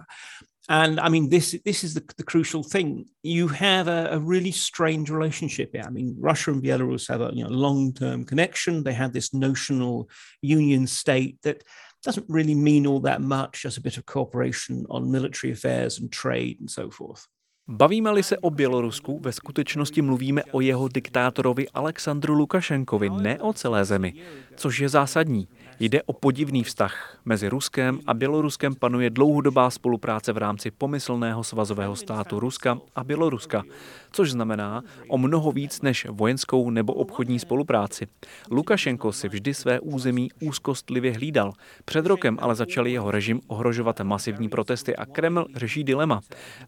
And 0.68 0.98
I 0.98 1.10
mean, 1.10 1.28
this 1.28 1.54
this 1.64 1.84
is 1.84 1.92
the, 1.92 2.02
the 2.16 2.22
crucial 2.22 2.62
thing. 2.62 3.06
You 3.22 3.48
have 3.48 3.86
a, 3.88 4.08
a, 4.12 4.18
really 4.18 4.52
strange 4.52 5.10
relationship 5.10 5.72
here. 5.72 5.84
I 5.86 5.90
mean, 5.90 6.16
Russia 6.18 6.52
and 6.52 6.62
Belarus 6.62 7.08
have 7.08 7.20
a 7.20 7.30
you 7.34 7.44
know, 7.44 7.50
long-term 7.50 8.24
connection. 8.24 8.82
They 8.82 8.94
have 8.94 9.12
this 9.12 9.34
notional 9.34 10.08
union 10.40 10.86
state 10.86 11.38
that 11.42 11.64
doesn't 12.02 12.26
really 12.28 12.54
mean 12.54 12.86
all 12.86 13.00
that 13.00 13.20
much, 13.20 13.62
just 13.62 13.76
a 13.76 13.82
bit 13.82 13.98
of 13.98 14.06
cooperation 14.06 14.86
on 14.88 15.10
military 15.10 15.52
affairs 15.52 15.98
and 15.98 16.10
trade 16.10 16.60
and 16.60 16.70
so 16.70 16.90
forth. 16.90 17.26
Bavíme-li 17.68 18.22
se 18.22 18.38
o 18.38 18.50
Bělorusku, 18.50 19.18
ve 19.18 19.32
skutečnosti 19.32 20.02
mluvíme 20.02 20.44
o 20.44 20.60
jeho 20.60 20.88
diktátorovi 20.88 21.68
Aleksandru 21.68 22.34
Lukašenkovi, 22.34 23.10
ne 23.10 23.40
o 23.40 23.52
celé 23.52 23.84
zemi, 23.84 24.14
což 24.56 24.78
je 24.78 24.88
zásadní. 24.88 25.48
Jde 25.80 26.02
o 26.02 26.12
podivný 26.12 26.64
vztah. 26.64 27.18
Mezi 27.24 27.48
Ruskem 27.48 28.00
a 28.06 28.14
Běloruskem 28.14 28.74
panuje 28.74 29.10
dlouhodobá 29.10 29.70
spolupráce 29.70 30.32
v 30.32 30.38
rámci 30.38 30.70
pomyslného 30.70 31.44
svazového 31.44 31.96
státu 31.96 32.40
Ruska 32.40 32.78
a 32.94 33.04
Běloruska, 33.04 33.62
což 34.12 34.30
znamená 34.30 34.82
o 35.08 35.18
mnoho 35.18 35.52
víc 35.52 35.82
než 35.82 36.06
vojenskou 36.10 36.70
nebo 36.70 36.92
obchodní 36.92 37.38
spolupráci. 37.38 38.06
Lukašenko 38.50 39.12
si 39.12 39.28
vždy 39.28 39.54
své 39.54 39.80
území 39.80 40.30
úzkostlivě 40.40 41.12
hlídal. 41.12 41.52
Před 41.84 42.06
rokem 42.06 42.38
ale 42.40 42.54
začal 42.54 42.86
jeho 42.86 43.10
režim 43.10 43.40
ohrožovat 43.46 44.00
masivní 44.00 44.48
protesty 44.48 44.96
a 44.96 45.06
Kreml 45.06 45.46
řeší 45.56 45.84
dilema. 45.84 46.20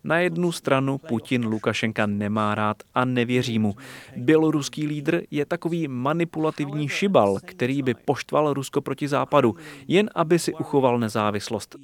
Na 0.04 0.18
jednu 0.18 0.52
stranu 0.52 0.98
Putin 0.98 1.46
Lukašenka 1.46 2.06
nemá 2.06 2.54
rád 2.54 2.76
a 2.94 3.04
nevěří 3.04 3.58
mu. 3.58 3.74
Běloruský 4.16 4.86
lídr 4.86 5.22
je 5.30 5.46
takový 5.46 5.88
manipulativní 5.88 6.88
šibal, 6.88 7.38
který 7.44 7.82
by 7.82 7.94
poštval 7.94 8.54
Rusko 8.54 8.80
proti 8.80 8.95
proti 8.96 9.08
západu, 9.08 9.56
jen 9.88 10.10
aby 10.14 10.38
si 10.38 10.54
uchoval 10.54 10.98
nezávislost. 10.98 11.76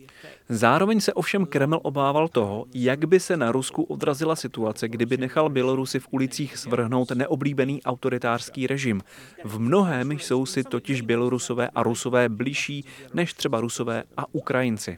Zároveň 0.48 1.00
se 1.00 1.12
ovšem 1.12 1.46
Kreml 1.46 1.80
obával 1.82 2.28
toho, 2.28 2.64
jak 2.74 3.04
by 3.04 3.20
se 3.20 3.36
na 3.36 3.52
Rusku 3.52 3.82
odrazila 3.82 4.36
situace, 4.36 4.88
kdyby 4.88 5.16
nechal 5.16 5.48
Bělorusy 5.48 6.00
v 6.00 6.08
ulicích 6.10 6.56
svrhnout 6.56 7.10
neoblíbený 7.10 7.82
autoritářský 7.82 8.66
režim. 8.66 9.00
V 9.44 9.60
mnohém 9.60 10.12
jsou 10.12 10.46
si 10.46 10.64
totiž 10.64 11.00
Bělorusové 11.00 11.68
a 11.68 11.82
Rusové 11.82 12.28
blížší 12.28 12.84
než 13.14 13.34
třeba 13.34 13.60
Rusové 13.60 14.04
a 14.16 14.24
Ukrajinci. 14.32 14.96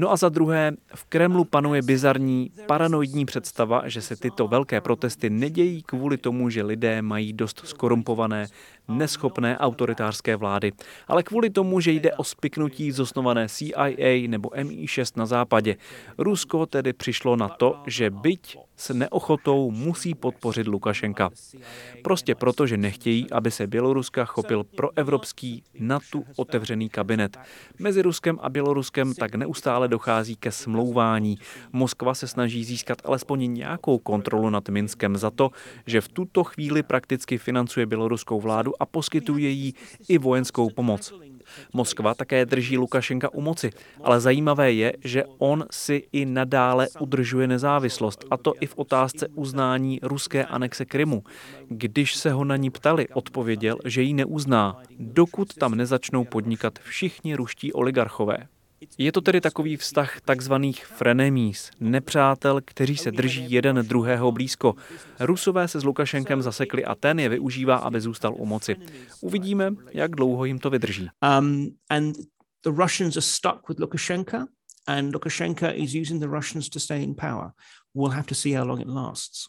No 0.00 0.12
a 0.12 0.16
za 0.16 0.28
druhé, 0.28 0.72
v 0.94 1.04
Kremlu 1.04 1.44
panuje 1.44 1.82
bizarní, 1.82 2.50
paranoidní 2.66 3.26
představa, 3.26 3.88
že 3.88 4.02
se 4.02 4.16
tyto 4.16 4.48
velké 4.48 4.80
protesty 4.80 5.30
nedějí 5.30 5.82
kvůli 5.82 6.16
tomu, 6.16 6.50
že 6.50 6.62
lidé 6.62 7.02
mají 7.02 7.32
dost 7.32 7.62
skorumpované, 7.64 8.46
neschopné 8.88 9.58
autoritářské 9.58 10.36
vlády, 10.36 10.72
ale 11.08 11.22
kvůli 11.22 11.50
tomu, 11.50 11.80
že 11.80 11.92
jde 11.92 12.12
o 12.12 12.24
spiknutí 12.24 12.92
zosnované 12.92 13.48
CIA 13.48 14.28
nebo 14.28 14.48
MI6 14.48 15.12
na 15.16 15.26
západě. 15.26 15.76
Rusko 16.18 16.66
tedy 16.66 16.92
přišlo 16.92 17.36
na 17.36 17.48
to, 17.48 17.82
že 17.86 18.10
byť 18.10 18.58
s 18.76 18.94
neochotou 18.94 19.70
musí 19.70 20.14
podpořit 20.14 20.66
Lukašenka. 20.66 21.30
Prostě 22.02 22.34
proto, 22.34 22.66
že 22.66 22.76
nechtějí, 22.76 23.30
aby 23.30 23.50
se 23.50 23.66
Běloruska 23.66 24.24
chopil 24.24 24.64
pro 24.64 24.90
evropský 24.96 25.62
NATO 25.80 26.22
otevřený 26.36 26.88
kabinet. 26.88 27.38
Mezi 27.78 28.02
Ruskem 28.02 28.38
a 28.42 28.48
Běloruskem 28.48 29.14
tak 29.14 29.34
neustále 29.34 29.88
dochází 29.88 30.36
ke 30.36 30.52
smlouvání. 30.52 31.38
Moskva 31.72 32.14
se 32.14 32.28
snaží 32.28 32.64
získat 32.64 32.98
alespoň 33.04 33.52
nějakou 33.52 33.98
kontrolu 33.98 34.50
nad 34.50 34.68
Minskem 34.68 35.16
za 35.16 35.30
to, 35.30 35.50
že 35.86 36.00
v 36.00 36.08
tuto 36.08 36.44
chvíli 36.44 36.82
prakticky 36.82 37.38
financuje 37.38 37.86
běloruskou 37.86 38.40
vládu 38.40 38.77
a 38.80 38.86
poskytuje 38.86 39.48
jí 39.48 39.74
i 40.08 40.18
vojenskou 40.18 40.70
pomoc. 40.70 41.12
Moskva 41.72 42.14
také 42.14 42.46
drží 42.46 42.78
Lukašenka 42.78 43.34
u 43.34 43.40
moci, 43.40 43.70
ale 44.04 44.20
zajímavé 44.20 44.72
je, 44.72 44.92
že 45.04 45.24
on 45.38 45.64
si 45.70 46.02
i 46.12 46.26
nadále 46.26 46.88
udržuje 47.00 47.46
nezávislost, 47.46 48.24
a 48.30 48.36
to 48.36 48.52
i 48.60 48.66
v 48.66 48.74
otázce 48.76 49.28
uznání 49.34 50.00
ruské 50.02 50.44
anexe 50.44 50.84
Krymu. 50.84 51.22
Když 51.68 52.14
se 52.14 52.30
ho 52.30 52.44
na 52.44 52.56
ní 52.56 52.70
ptali, 52.70 53.08
odpověděl, 53.08 53.76
že 53.84 54.02
ji 54.02 54.14
neuzná, 54.14 54.82
dokud 54.98 55.54
tam 55.54 55.74
nezačnou 55.74 56.24
podnikat 56.24 56.78
všichni 56.78 57.34
ruští 57.34 57.72
oligarchové. 57.72 58.46
Je 58.98 59.12
to 59.12 59.20
tedy 59.20 59.40
takový 59.40 59.76
vztah 59.76 60.20
takzvaných 60.20 60.86
frenemís, 60.86 61.70
nepřátel, 61.80 62.60
kteří 62.64 62.96
se 62.96 63.10
drží 63.10 63.50
jeden 63.50 63.76
druhého 63.76 64.32
blízko. 64.32 64.74
Rusové 65.20 65.68
se 65.68 65.80
s 65.80 65.84
Lukašenkem 65.84 66.42
zasekli 66.42 66.84
a 66.84 66.94
ten 66.94 67.20
je 67.20 67.28
využívá, 67.28 67.76
aby 67.76 68.00
zůstal 68.00 68.34
u 68.36 68.46
moci. 68.46 68.76
Uvidíme, 69.20 69.70
jak 69.92 70.10
dlouho 70.10 70.44
jim 70.44 70.58
to 70.58 70.70
vydrží. 70.70 71.08
Um, 71.38 71.68
and 71.90 72.16
the 72.62 72.70
Russians 72.70 73.16
are 73.16 73.22
stuck 73.22 73.68
with 73.68 73.78
Lukashenko 73.80 74.38
and 74.86 75.14
Lukashenko 75.14 75.66
is 75.74 75.94
using 75.94 76.20
the 76.20 76.28
Russians 76.28 76.68
to 76.68 76.80
stay 76.80 77.02
in 77.02 77.14
power. 77.14 77.52
We'll 77.94 78.12
have 78.12 78.26
to 78.26 78.34
see 78.34 78.52
how 78.52 78.64
long 78.64 78.80
it 78.80 78.88
lasts. 78.88 79.46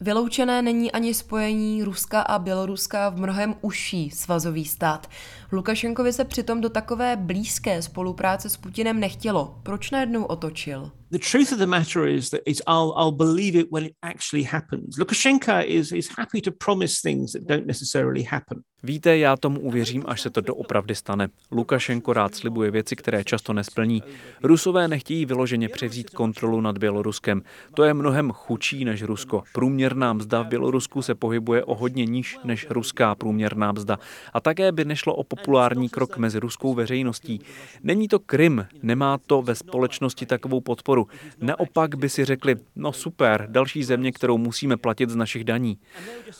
Vyloučené 0.00 0.62
není 0.62 0.92
ani 0.92 1.14
spojení 1.14 1.82
Ruska 1.82 2.20
a 2.20 2.38
Běloruska 2.38 3.08
v 3.08 3.16
mnohem 3.16 3.54
užší 3.60 4.10
svazový 4.10 4.64
stát. 4.64 5.10
Lukašenkovi 5.54 6.12
se 6.12 6.24
přitom 6.24 6.60
do 6.60 6.68
takové 6.68 7.16
blízké 7.16 7.82
spolupráce 7.82 8.50
s 8.50 8.56
Putinem 8.56 9.00
nechtělo. 9.00 9.60
Proč 9.62 9.90
najednou 9.90 10.24
otočil? 10.24 10.90
the 11.14 11.18
truth 11.20 11.52
of 11.52 11.58
the 11.58 11.66
matter 11.66 12.08
is 12.08 12.30
that 12.30 12.42
it's 12.44 12.60
I'll, 12.66 12.92
I'll 12.96 13.12
believe 13.12 13.54
it 13.54 13.70
when 13.70 13.84
it 13.84 13.94
actually 14.02 14.42
happens. 14.42 14.98
Lukashenko 14.98 15.64
is, 15.64 15.92
is 15.92 16.08
happy 16.08 16.40
to 16.40 16.50
promise 16.50 17.00
things 17.00 17.32
that 17.32 17.46
don't 17.46 17.66
necessarily 17.66 18.22
happen. 18.22 18.62
Víte, 18.82 19.18
já 19.18 19.36
tomu 19.36 19.60
uvěřím, 19.60 20.04
až 20.06 20.20
se 20.20 20.30
to 20.30 20.40
doopravdy 20.40 20.94
stane. 20.94 21.28
Lukašenko 21.50 22.12
rád 22.12 22.34
slibuje 22.34 22.70
věci, 22.70 22.96
které 22.96 23.24
často 23.24 23.52
nesplní. 23.52 24.02
Rusové 24.42 24.88
nechtějí 24.88 25.26
vyloženě 25.26 25.68
převzít 25.68 26.10
kontrolu 26.10 26.60
nad 26.60 26.78
Běloruskem. 26.78 27.42
To 27.74 27.84
je 27.84 27.94
mnohem 27.94 28.30
chudší 28.30 28.84
než 28.84 29.02
Rusko. 29.02 29.42
Průměrná 29.52 30.12
mzda 30.12 30.42
v 30.42 30.46
Bělorusku 30.46 31.02
se 31.02 31.14
pohybuje 31.14 31.64
o 31.64 31.74
hodně 31.74 32.04
níž 32.04 32.38
než 32.44 32.66
ruská 32.70 33.14
průměrná 33.14 33.72
mzda. 33.72 33.98
A 34.32 34.40
také 34.40 34.72
by 34.72 34.84
nešlo 34.84 35.14
o 35.14 35.24
populární 35.44 35.88
krok 35.88 36.16
mezi 36.16 36.40
ruskou 36.40 36.74
veřejností. 36.74 37.40
Není 37.82 38.08
to 38.08 38.18
Krym, 38.18 38.66
nemá 38.82 39.18
to 39.26 39.42
ve 39.42 39.54
společnosti 39.54 40.26
takovou 40.26 40.60
podporu. 40.60 41.08
Naopak 41.40 41.94
by 41.94 42.08
si 42.08 42.24
řekli, 42.24 42.56
no 42.76 42.92
super, 42.92 43.46
další 43.50 43.84
země, 43.84 44.12
kterou 44.12 44.38
musíme 44.38 44.76
platit 44.76 45.10
z 45.10 45.16
našich 45.16 45.44
daní. 45.44 45.78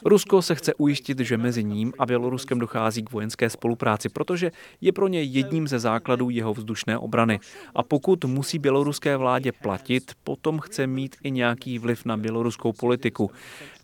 Rusko 0.05 0.43
se 0.43 0.55
chce 0.55 0.75
ujistit, 0.75 1.19
že 1.19 1.37
mezi 1.37 1.65
ním 1.65 1.93
a 1.99 2.07
Běloruskem 2.07 2.59
dochází 2.59 3.03
k 3.03 3.13
vojenské 3.13 3.51
spolupráci, 3.51 4.09
protože 4.09 4.51
je 4.81 4.93
pro 4.93 5.09
ně 5.09 5.23
jedním 5.23 5.69
ze 5.69 5.79
základů 5.79 6.31
jeho 6.31 6.55
vzdušné 6.55 6.99
obrany. 6.99 7.41
A 7.75 7.83
pokud 7.83 8.25
musí 8.25 8.59
běloruské 8.59 9.17
vládě 9.17 9.53
platit, 9.53 10.13
potom 10.25 10.59
chce 10.59 10.87
mít 10.87 11.17
i 11.23 11.31
nějaký 11.31 11.79
vliv 11.79 12.05
na 12.05 12.17
běloruskou 12.17 12.73
politiku. 12.73 13.31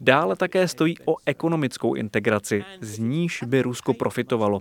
Dále 0.00 0.37
také 0.37 0.68
stojí 0.68 0.96
o 1.04 1.16
ekonomickou 1.26 1.94
integraci, 1.94 2.64
z 2.80 2.98
níž 2.98 3.44
by 3.46 3.62
Rusko 3.62 3.94
profitovalo. 3.94 4.61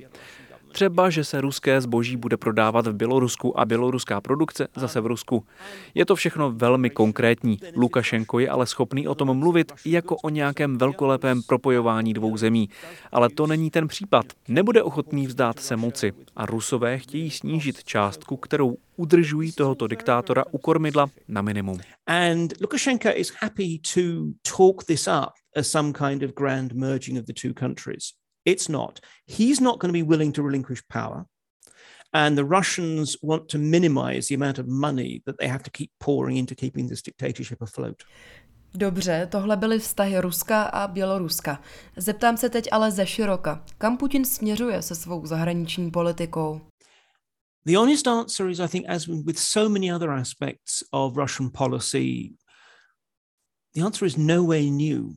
Třeba, 0.72 1.10
že 1.10 1.24
se 1.24 1.42
ruské 1.42 1.82
zboží 1.82 2.18
bude 2.18 2.38
prodávat 2.38 2.88
v 2.88 2.94
Bělorusku 2.94 3.60
a 3.60 3.66
běloruská 3.66 4.22
produkce 4.22 4.68
zase 4.76 5.02
v 5.02 5.06
Rusku. 5.06 5.46
Je 5.94 6.06
to 6.06 6.16
všechno 6.16 6.52
velmi 6.52 6.90
konkrétní. 6.90 7.60
Lukašenko 7.76 8.40
je 8.40 8.50
ale 8.50 8.66
schopný 8.66 9.08
o 9.08 9.16
tom 9.16 9.38
mluvit 9.38 9.72
jako 9.86 10.16
o 10.16 10.30
nějakém 10.30 10.78
velkolepém 10.78 11.42
propojování 11.44 12.14
dvou 12.14 12.38
zemí. 12.38 12.70
Ale 13.12 13.30
to 13.30 13.48
není 13.48 13.70
ten 13.72 13.88
případ. 13.88 14.26
Nebude 14.48 14.84
ochotný 14.84 15.28
vzdát 15.28 15.60
se 15.60 15.76
moci 15.76 16.14
a 16.36 16.46
Rusové 16.46 16.98
chtějí 16.98 17.32
snížit 17.32 17.84
částku, 17.84 18.38
kterou 18.38 18.78
udržují 18.98 19.52
tohoto 19.52 19.88
diktátora 19.88 20.44
u 20.52 20.58
kormidla 20.58 21.08
na 21.28 21.42
minimum. 21.42 21.80
And 22.08 22.54
Lukashenko 22.62 23.10
is 23.16 23.34
happy 23.42 23.80
to 23.94 24.02
talk 24.58 24.84
this 24.84 25.08
up 25.08 25.34
as 25.56 25.68
some 25.68 25.94
kind 25.94 26.24
of 26.24 26.32
grand 26.32 26.74
merging 26.74 27.20
of 27.20 27.26
the 27.26 27.34
two 27.42 27.54
countries. 27.54 28.19
It's 28.46 28.70
not. 28.70 29.00
He's 29.26 29.62
not 29.62 29.80
going 29.80 29.94
to 29.94 30.04
be 30.04 30.04
willing 30.04 30.34
to 30.34 30.44
relinquish 30.44 30.82
power. 30.88 31.26
And 32.14 32.38
the 32.38 32.44
Russians 32.44 33.18
want 33.22 33.50
to 33.50 33.58
minimize 33.58 34.28
the 34.28 34.36
amount 34.36 34.60
of 34.60 34.68
money 34.68 35.22
that 35.26 35.38
they 35.38 35.48
have 35.48 35.64
to 35.64 35.72
keep 35.72 35.92
pouring 36.00 36.38
into 36.38 36.56
keeping 36.56 36.90
this 36.90 37.02
dictatorship 37.02 37.62
afloat. 37.62 38.04
Dobře, 38.74 39.28
tohle 39.32 39.58
byly 39.58 39.80
vztahy 39.80 40.22
Ruska 40.22 40.64
a 40.64 40.88
Běloruska. 40.88 41.62
Zeptám 41.98 42.38
se 42.38 42.50
teď 42.50 42.68
ale 42.72 42.92
ze 42.92 43.06
široka. 43.06 43.64
Kam 43.78 43.98
Putin 43.98 44.26
směřuje 44.26 44.82
se 44.82 44.96
svou 44.96 45.26
zahraniční 45.26 45.92
politikou? 45.92 46.62
The 47.66 47.78
honest 47.78 48.08
answer 48.08 48.50
is, 48.50 48.60
I 48.60 48.68
think, 48.68 48.86
as 48.90 49.08
with 49.08 49.40
so 49.40 49.70
many 49.70 49.94
other 49.94 50.10
aspects 50.10 50.84
of 50.92 51.18
Russian 51.18 51.50
policy, 51.50 52.36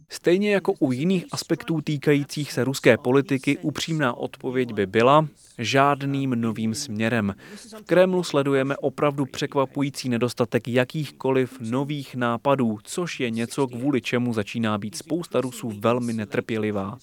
Stejně 0.08 0.52
jako 0.52 0.72
u 0.78 0.92
jiných 0.92 1.24
aspektů 1.32 1.80
týkajících 1.80 2.52
se 2.52 2.64
ruské 2.64 2.98
politiky, 2.98 3.58
upřímná 3.58 4.14
odpověď 4.14 4.72
by 4.72 4.86
byla 4.86 5.26
žádným 5.58 6.30
novým 6.30 6.74
směrem. 6.74 7.34
V 7.54 7.82
Kremlu 7.86 8.22
sledujeme 8.22 8.76
opravdu 8.76 9.26
překvapující 9.26 10.08
nedostatek 10.08 10.68
jakýchkoliv 10.68 11.60
nových 11.60 12.14
nápadů, 12.14 12.78
což 12.82 13.20
je 13.20 13.30
něco, 13.30 13.66
kvůli 13.66 14.00
čemu 14.00 14.32
začíná 14.32 14.78
být 14.78 14.94
spousta 14.94 15.40
Rusů 15.40 15.72
velmi 15.80 16.12
netrpělivá. 16.12 16.98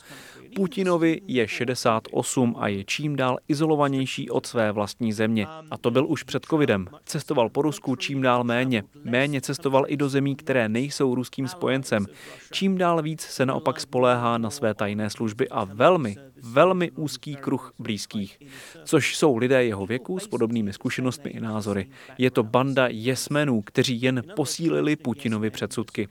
Putinovi 0.55 1.21
je 1.27 1.47
68 1.47 2.55
a 2.59 2.67
je 2.67 2.83
čím 2.83 3.15
dál 3.15 3.37
izolovanější 3.47 4.29
od 4.29 4.45
své 4.45 4.71
vlastní 4.71 5.13
země. 5.13 5.47
A 5.71 5.77
to 5.77 5.91
byl 5.91 6.05
už 6.07 6.23
před 6.23 6.45
covidem. 6.45 6.87
Cestoval 7.05 7.49
po 7.49 7.61
Rusku 7.61 7.95
čím 7.95 8.21
dál 8.21 8.43
méně. 8.43 8.83
Méně 9.03 9.41
cestoval 9.41 9.85
i 9.87 9.97
do 9.97 10.09
zemí, 10.09 10.35
které 10.35 10.69
nejsou 10.69 11.15
ruským 11.15 11.47
spojencem. 11.49 12.05
Čím 12.51 12.77
dál 12.77 13.01
víc 13.01 13.21
se 13.21 13.45
naopak 13.45 13.79
spoléhá 13.79 14.37
na 14.37 14.49
své 14.49 14.73
tajné 14.73 15.09
služby 15.09 15.49
a 15.49 15.63
velmi, 15.63 16.15
velmi 16.43 16.91
úzký 16.91 17.35
kruh 17.35 17.73
blízkých, 17.79 18.39
což 18.83 19.17
jsou 19.17 19.37
lidé 19.37 19.65
jeho 19.65 19.85
věku 19.85 20.19
s 20.19 20.27
podobnými 20.27 20.73
zkušenostmi 20.73 21.29
i 21.29 21.39
názory. 21.39 21.89
Je 22.17 22.31
to 22.31 22.43
banda 22.43 22.87
jesmenů, 22.87 23.61
kteří 23.61 24.01
jen 24.01 24.23
posílili 24.35 24.95
Putinovi 24.95 25.49
předsudky. 25.49 26.07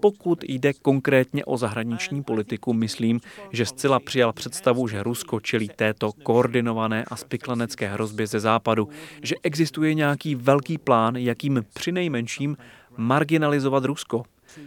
Pokud 0.00 0.44
jde 0.44 0.72
konkrétně 0.72 1.44
o 1.44 1.56
zahraniční 1.56 2.22
politiku, 2.22 2.72
myslím, 2.72 3.20
že 3.52 3.66
zcela 3.66 4.00
přijal 4.00 4.32
představu, 4.32 4.88
že 4.88 5.02
Rusko 5.02 5.40
čelí 5.40 5.68
této 5.76 6.12
koordinované 6.12 7.04
a 7.04 7.16
spiklanecké 7.16 7.88
hrozbě 7.88 8.26
ze 8.26 8.40
západu, 8.40 8.88
že 9.22 9.34
existuje 9.42 9.94
nějaký 9.94 10.34
velký 10.34 10.78
plán, 10.78 11.16
jakým 11.16 11.64
přinejmenším 11.74 12.56
marginalizovat 12.96 13.84
Rusko. 13.84 14.22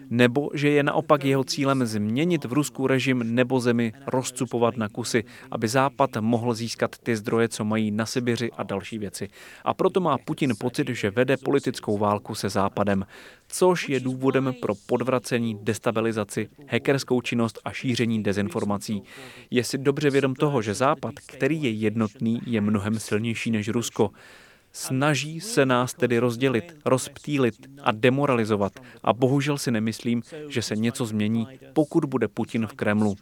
Nebo 0.10 0.50
že 0.54 0.70
je 0.70 0.84
naopak 0.84 1.26
jeho 1.26 1.44
cílem 1.44 1.86
změnit 1.86 2.46
v 2.46 2.54
Rusku 2.54 2.88
režim 2.88 3.36
nebo 3.36 3.60
zemi 3.60 3.94
rozcupovat 4.08 4.78
na 4.78 4.90
kusy, 4.90 5.24
aby 5.52 5.68
Západ 5.68 6.10
mohl 6.20 6.54
získat 6.54 6.98
ty 6.98 7.16
zdroje, 7.16 7.50
co 7.50 7.66
mají 7.66 7.92
na 7.92 8.06
Sibiři 8.06 8.52
a 8.52 8.64
další 8.64 8.98
věci. 8.98 9.30
A 9.64 9.74
proto 9.74 10.00
má 10.00 10.18
Putin 10.18 10.54
pocit, 10.60 10.90
že 10.90 11.12
vede 11.12 11.38
politickou 11.38 11.98
válku 11.98 12.36
se 12.36 12.50
Západem, 12.50 13.06
což 13.48 13.90
je 13.90 14.00
důvodem 14.00 14.54
pro 14.62 14.74
podvracení, 14.86 15.58
destabilizaci, 15.62 16.50
hackerskou 16.68 17.22
činnost 17.22 17.60
a 17.66 17.72
šíření 17.72 18.24
dezinformací. 18.24 19.04
Je 19.52 19.64
si 19.64 19.78
dobře 19.78 20.10
vědom 20.10 20.36
toho, 20.36 20.62
že 20.62 20.74
Západ, 20.74 21.14
který 21.26 21.64
je 21.64 21.70
jednotný, 21.70 22.42
je 22.46 22.62
mnohem 22.62 23.00
silnější 23.00 23.52
než 23.52 23.70
Rusko. 23.70 24.12
Snaží 24.76 25.40
se 25.40 25.66
nás 25.66 25.94
tedy 25.94 26.20
rozdělit, 26.20 26.76
rozptýlit 26.86 27.56
a 27.84 27.92
demoralizovat 27.92 28.74
a 29.04 29.14
bohužel 29.14 29.58
si 29.58 29.72
nemyslím, 29.72 30.22
že 30.48 30.62
se 30.62 30.76
něco 30.76 31.06
změní, 31.06 31.48
pokud 31.74 32.06
bude 32.06 32.28
Putin 32.28 32.68
v 32.68 32.74
Kremlu. 32.74 33.16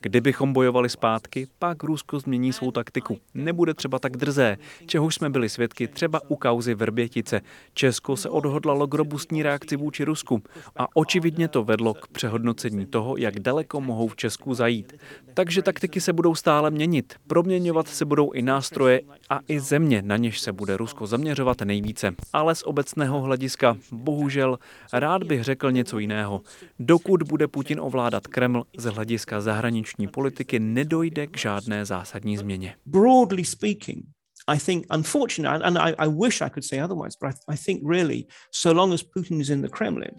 Kdybychom 0.00 0.52
bojovali 0.52 0.88
zpátky, 0.88 1.46
pak 1.58 1.82
Rusko 1.82 2.20
změní 2.20 2.52
svou 2.52 2.70
taktiku. 2.70 3.18
Nebude 3.34 3.74
třeba 3.74 3.98
tak 3.98 4.16
drzé, 4.16 4.56
čehož 4.86 5.14
jsme 5.14 5.30
byli 5.30 5.48
svědky 5.48 5.88
třeba 5.88 6.20
u 6.28 6.36
kauzy 6.36 6.74
Verbětice. 6.74 7.40
Česko 7.74 8.16
se 8.16 8.28
odhodlalo 8.28 8.86
k 8.86 8.94
robustní 8.94 9.42
reakci 9.42 9.76
vůči 9.76 10.04
Rusku 10.04 10.42
a 10.76 10.96
očividně 10.96 11.48
to 11.48 11.64
vedlo 11.64 11.94
k 11.94 12.08
přehodnocení 12.08 12.86
toho, 12.86 13.16
jak 13.16 13.40
daleko 13.40 13.80
mohou 13.80 14.08
v 14.08 14.16
Česku 14.16 14.54
zajít. 14.54 14.92
Takže 15.34 15.62
taktiky 15.62 16.00
se 16.00 16.12
budou 16.12 16.34
stále 16.34 16.70
měnit. 16.70 17.14
Proměňovat 17.26 17.88
se 17.88 18.04
budou 18.04 18.30
i 18.30 18.42
nástroje 18.42 19.00
a 19.30 19.40
i 19.48 19.60
země, 19.60 20.02
na 20.02 20.16
něž 20.16 20.40
se 20.40 20.52
bude 20.52 20.76
Rusko 20.76 20.87
Rusko 20.88 21.06
zaměřovat 21.06 21.60
nejvíce. 21.60 22.14
Ale 22.32 22.54
z 22.54 22.62
obecného 22.62 23.20
hlediska, 23.20 23.76
bohužel, 23.92 24.58
rád 24.92 25.22
bych 25.22 25.44
řekl 25.44 25.72
něco 25.72 25.98
jiného. 25.98 26.40
Dokud 26.78 27.22
bude 27.22 27.48
Putin 27.48 27.80
ovládat 27.80 28.26
Kreml 28.26 28.64
z 28.78 28.84
hlediska 28.84 29.40
zahraniční 29.40 30.08
politiky, 30.08 30.58
nedojde 30.58 31.26
k 31.26 31.38
žádné 31.38 31.84
zásadní 31.84 32.36
změně. 32.36 32.74
Broadly 32.86 33.44
speaking, 33.44 34.04
I 34.46 34.58
think, 34.58 34.86
unfortunately, 34.94 35.64
and 35.64 35.78
I, 35.78 35.94
I 35.98 36.08
wish 36.24 36.40
I 36.40 36.50
could 36.50 36.64
say 36.64 36.82
otherwise, 36.82 37.16
but 37.20 37.30
I, 37.30 37.54
I 37.54 37.56
think 37.56 37.82
really, 37.90 38.24
so 38.50 38.80
long 38.80 38.94
as 38.94 39.02
Putin 39.02 39.40
is 39.40 39.48
in 39.48 39.62
the 39.62 39.68
Kremlin, 39.68 40.14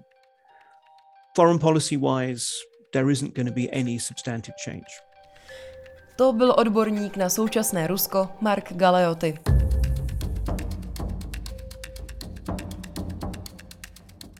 foreign 1.36 1.60
policy 1.60 1.97
wise, 1.97 2.45
there 2.93 3.12
isn't 3.12 3.36
going 3.36 3.47
to 3.47 3.55
be 3.55 3.69
any 3.73 3.99
substantive 3.99 4.53
change. 4.65 4.89
To 6.15 6.34
byl 6.34 6.55
odborník 6.58 7.17
na 7.17 7.29
současné 7.29 7.88
Rusko 7.88 8.29
Mark 8.41 8.73
Galeoty. 8.73 9.39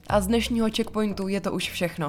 A 0.10 0.22
z 0.22 0.28
dnešního 0.28 0.68
checkpointu 0.76 1.28
je 1.28 1.42
to 1.42 1.52
už 1.52 1.70
všechno. 1.70 2.08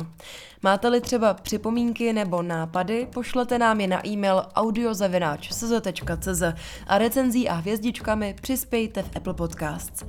Máte-li 0.62 1.00
třeba 1.00 1.34
připomínky 1.34 2.12
nebo 2.12 2.42
nápady, 2.42 3.06
pošlete 3.14 3.58
nám 3.58 3.80
je 3.80 3.86
na 3.86 4.06
e-mail 4.06 4.42
audiozavináč.cz 4.54 6.42
a 6.86 6.98
recenzí 6.98 7.48
a 7.48 7.54
hvězdičkami 7.54 8.34
přispějte 8.42 9.02
v 9.02 9.16
Apple 9.16 9.34
Podcasts. 9.34 10.04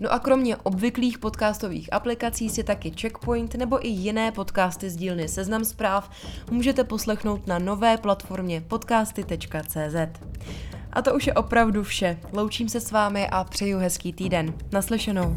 No 0.00 0.12
a 0.12 0.18
kromě 0.18 0.56
obvyklých 0.56 1.18
podcastových 1.18 1.92
aplikací 1.92 2.48
si 2.48 2.64
taky 2.64 2.90
Checkpoint 3.00 3.54
nebo 3.54 3.86
i 3.86 3.88
jiné 3.88 4.32
podcasty 4.32 4.90
z 4.90 4.96
dílny 4.96 5.28
Seznam 5.28 5.64
zpráv 5.64 6.10
můžete 6.50 6.84
poslechnout 6.84 7.46
na 7.46 7.58
nové 7.58 7.96
platformě 7.96 8.60
podcasty.cz. 8.60 10.20
A 10.92 11.02
to 11.02 11.14
už 11.14 11.26
je 11.26 11.34
opravdu 11.34 11.82
vše. 11.82 12.18
Loučím 12.32 12.68
se 12.68 12.80
s 12.80 12.90
vámi 12.90 13.28
a 13.28 13.44
přeju 13.44 13.78
hezký 13.78 14.12
týden. 14.12 14.54
Naslyšenou. 14.72 15.36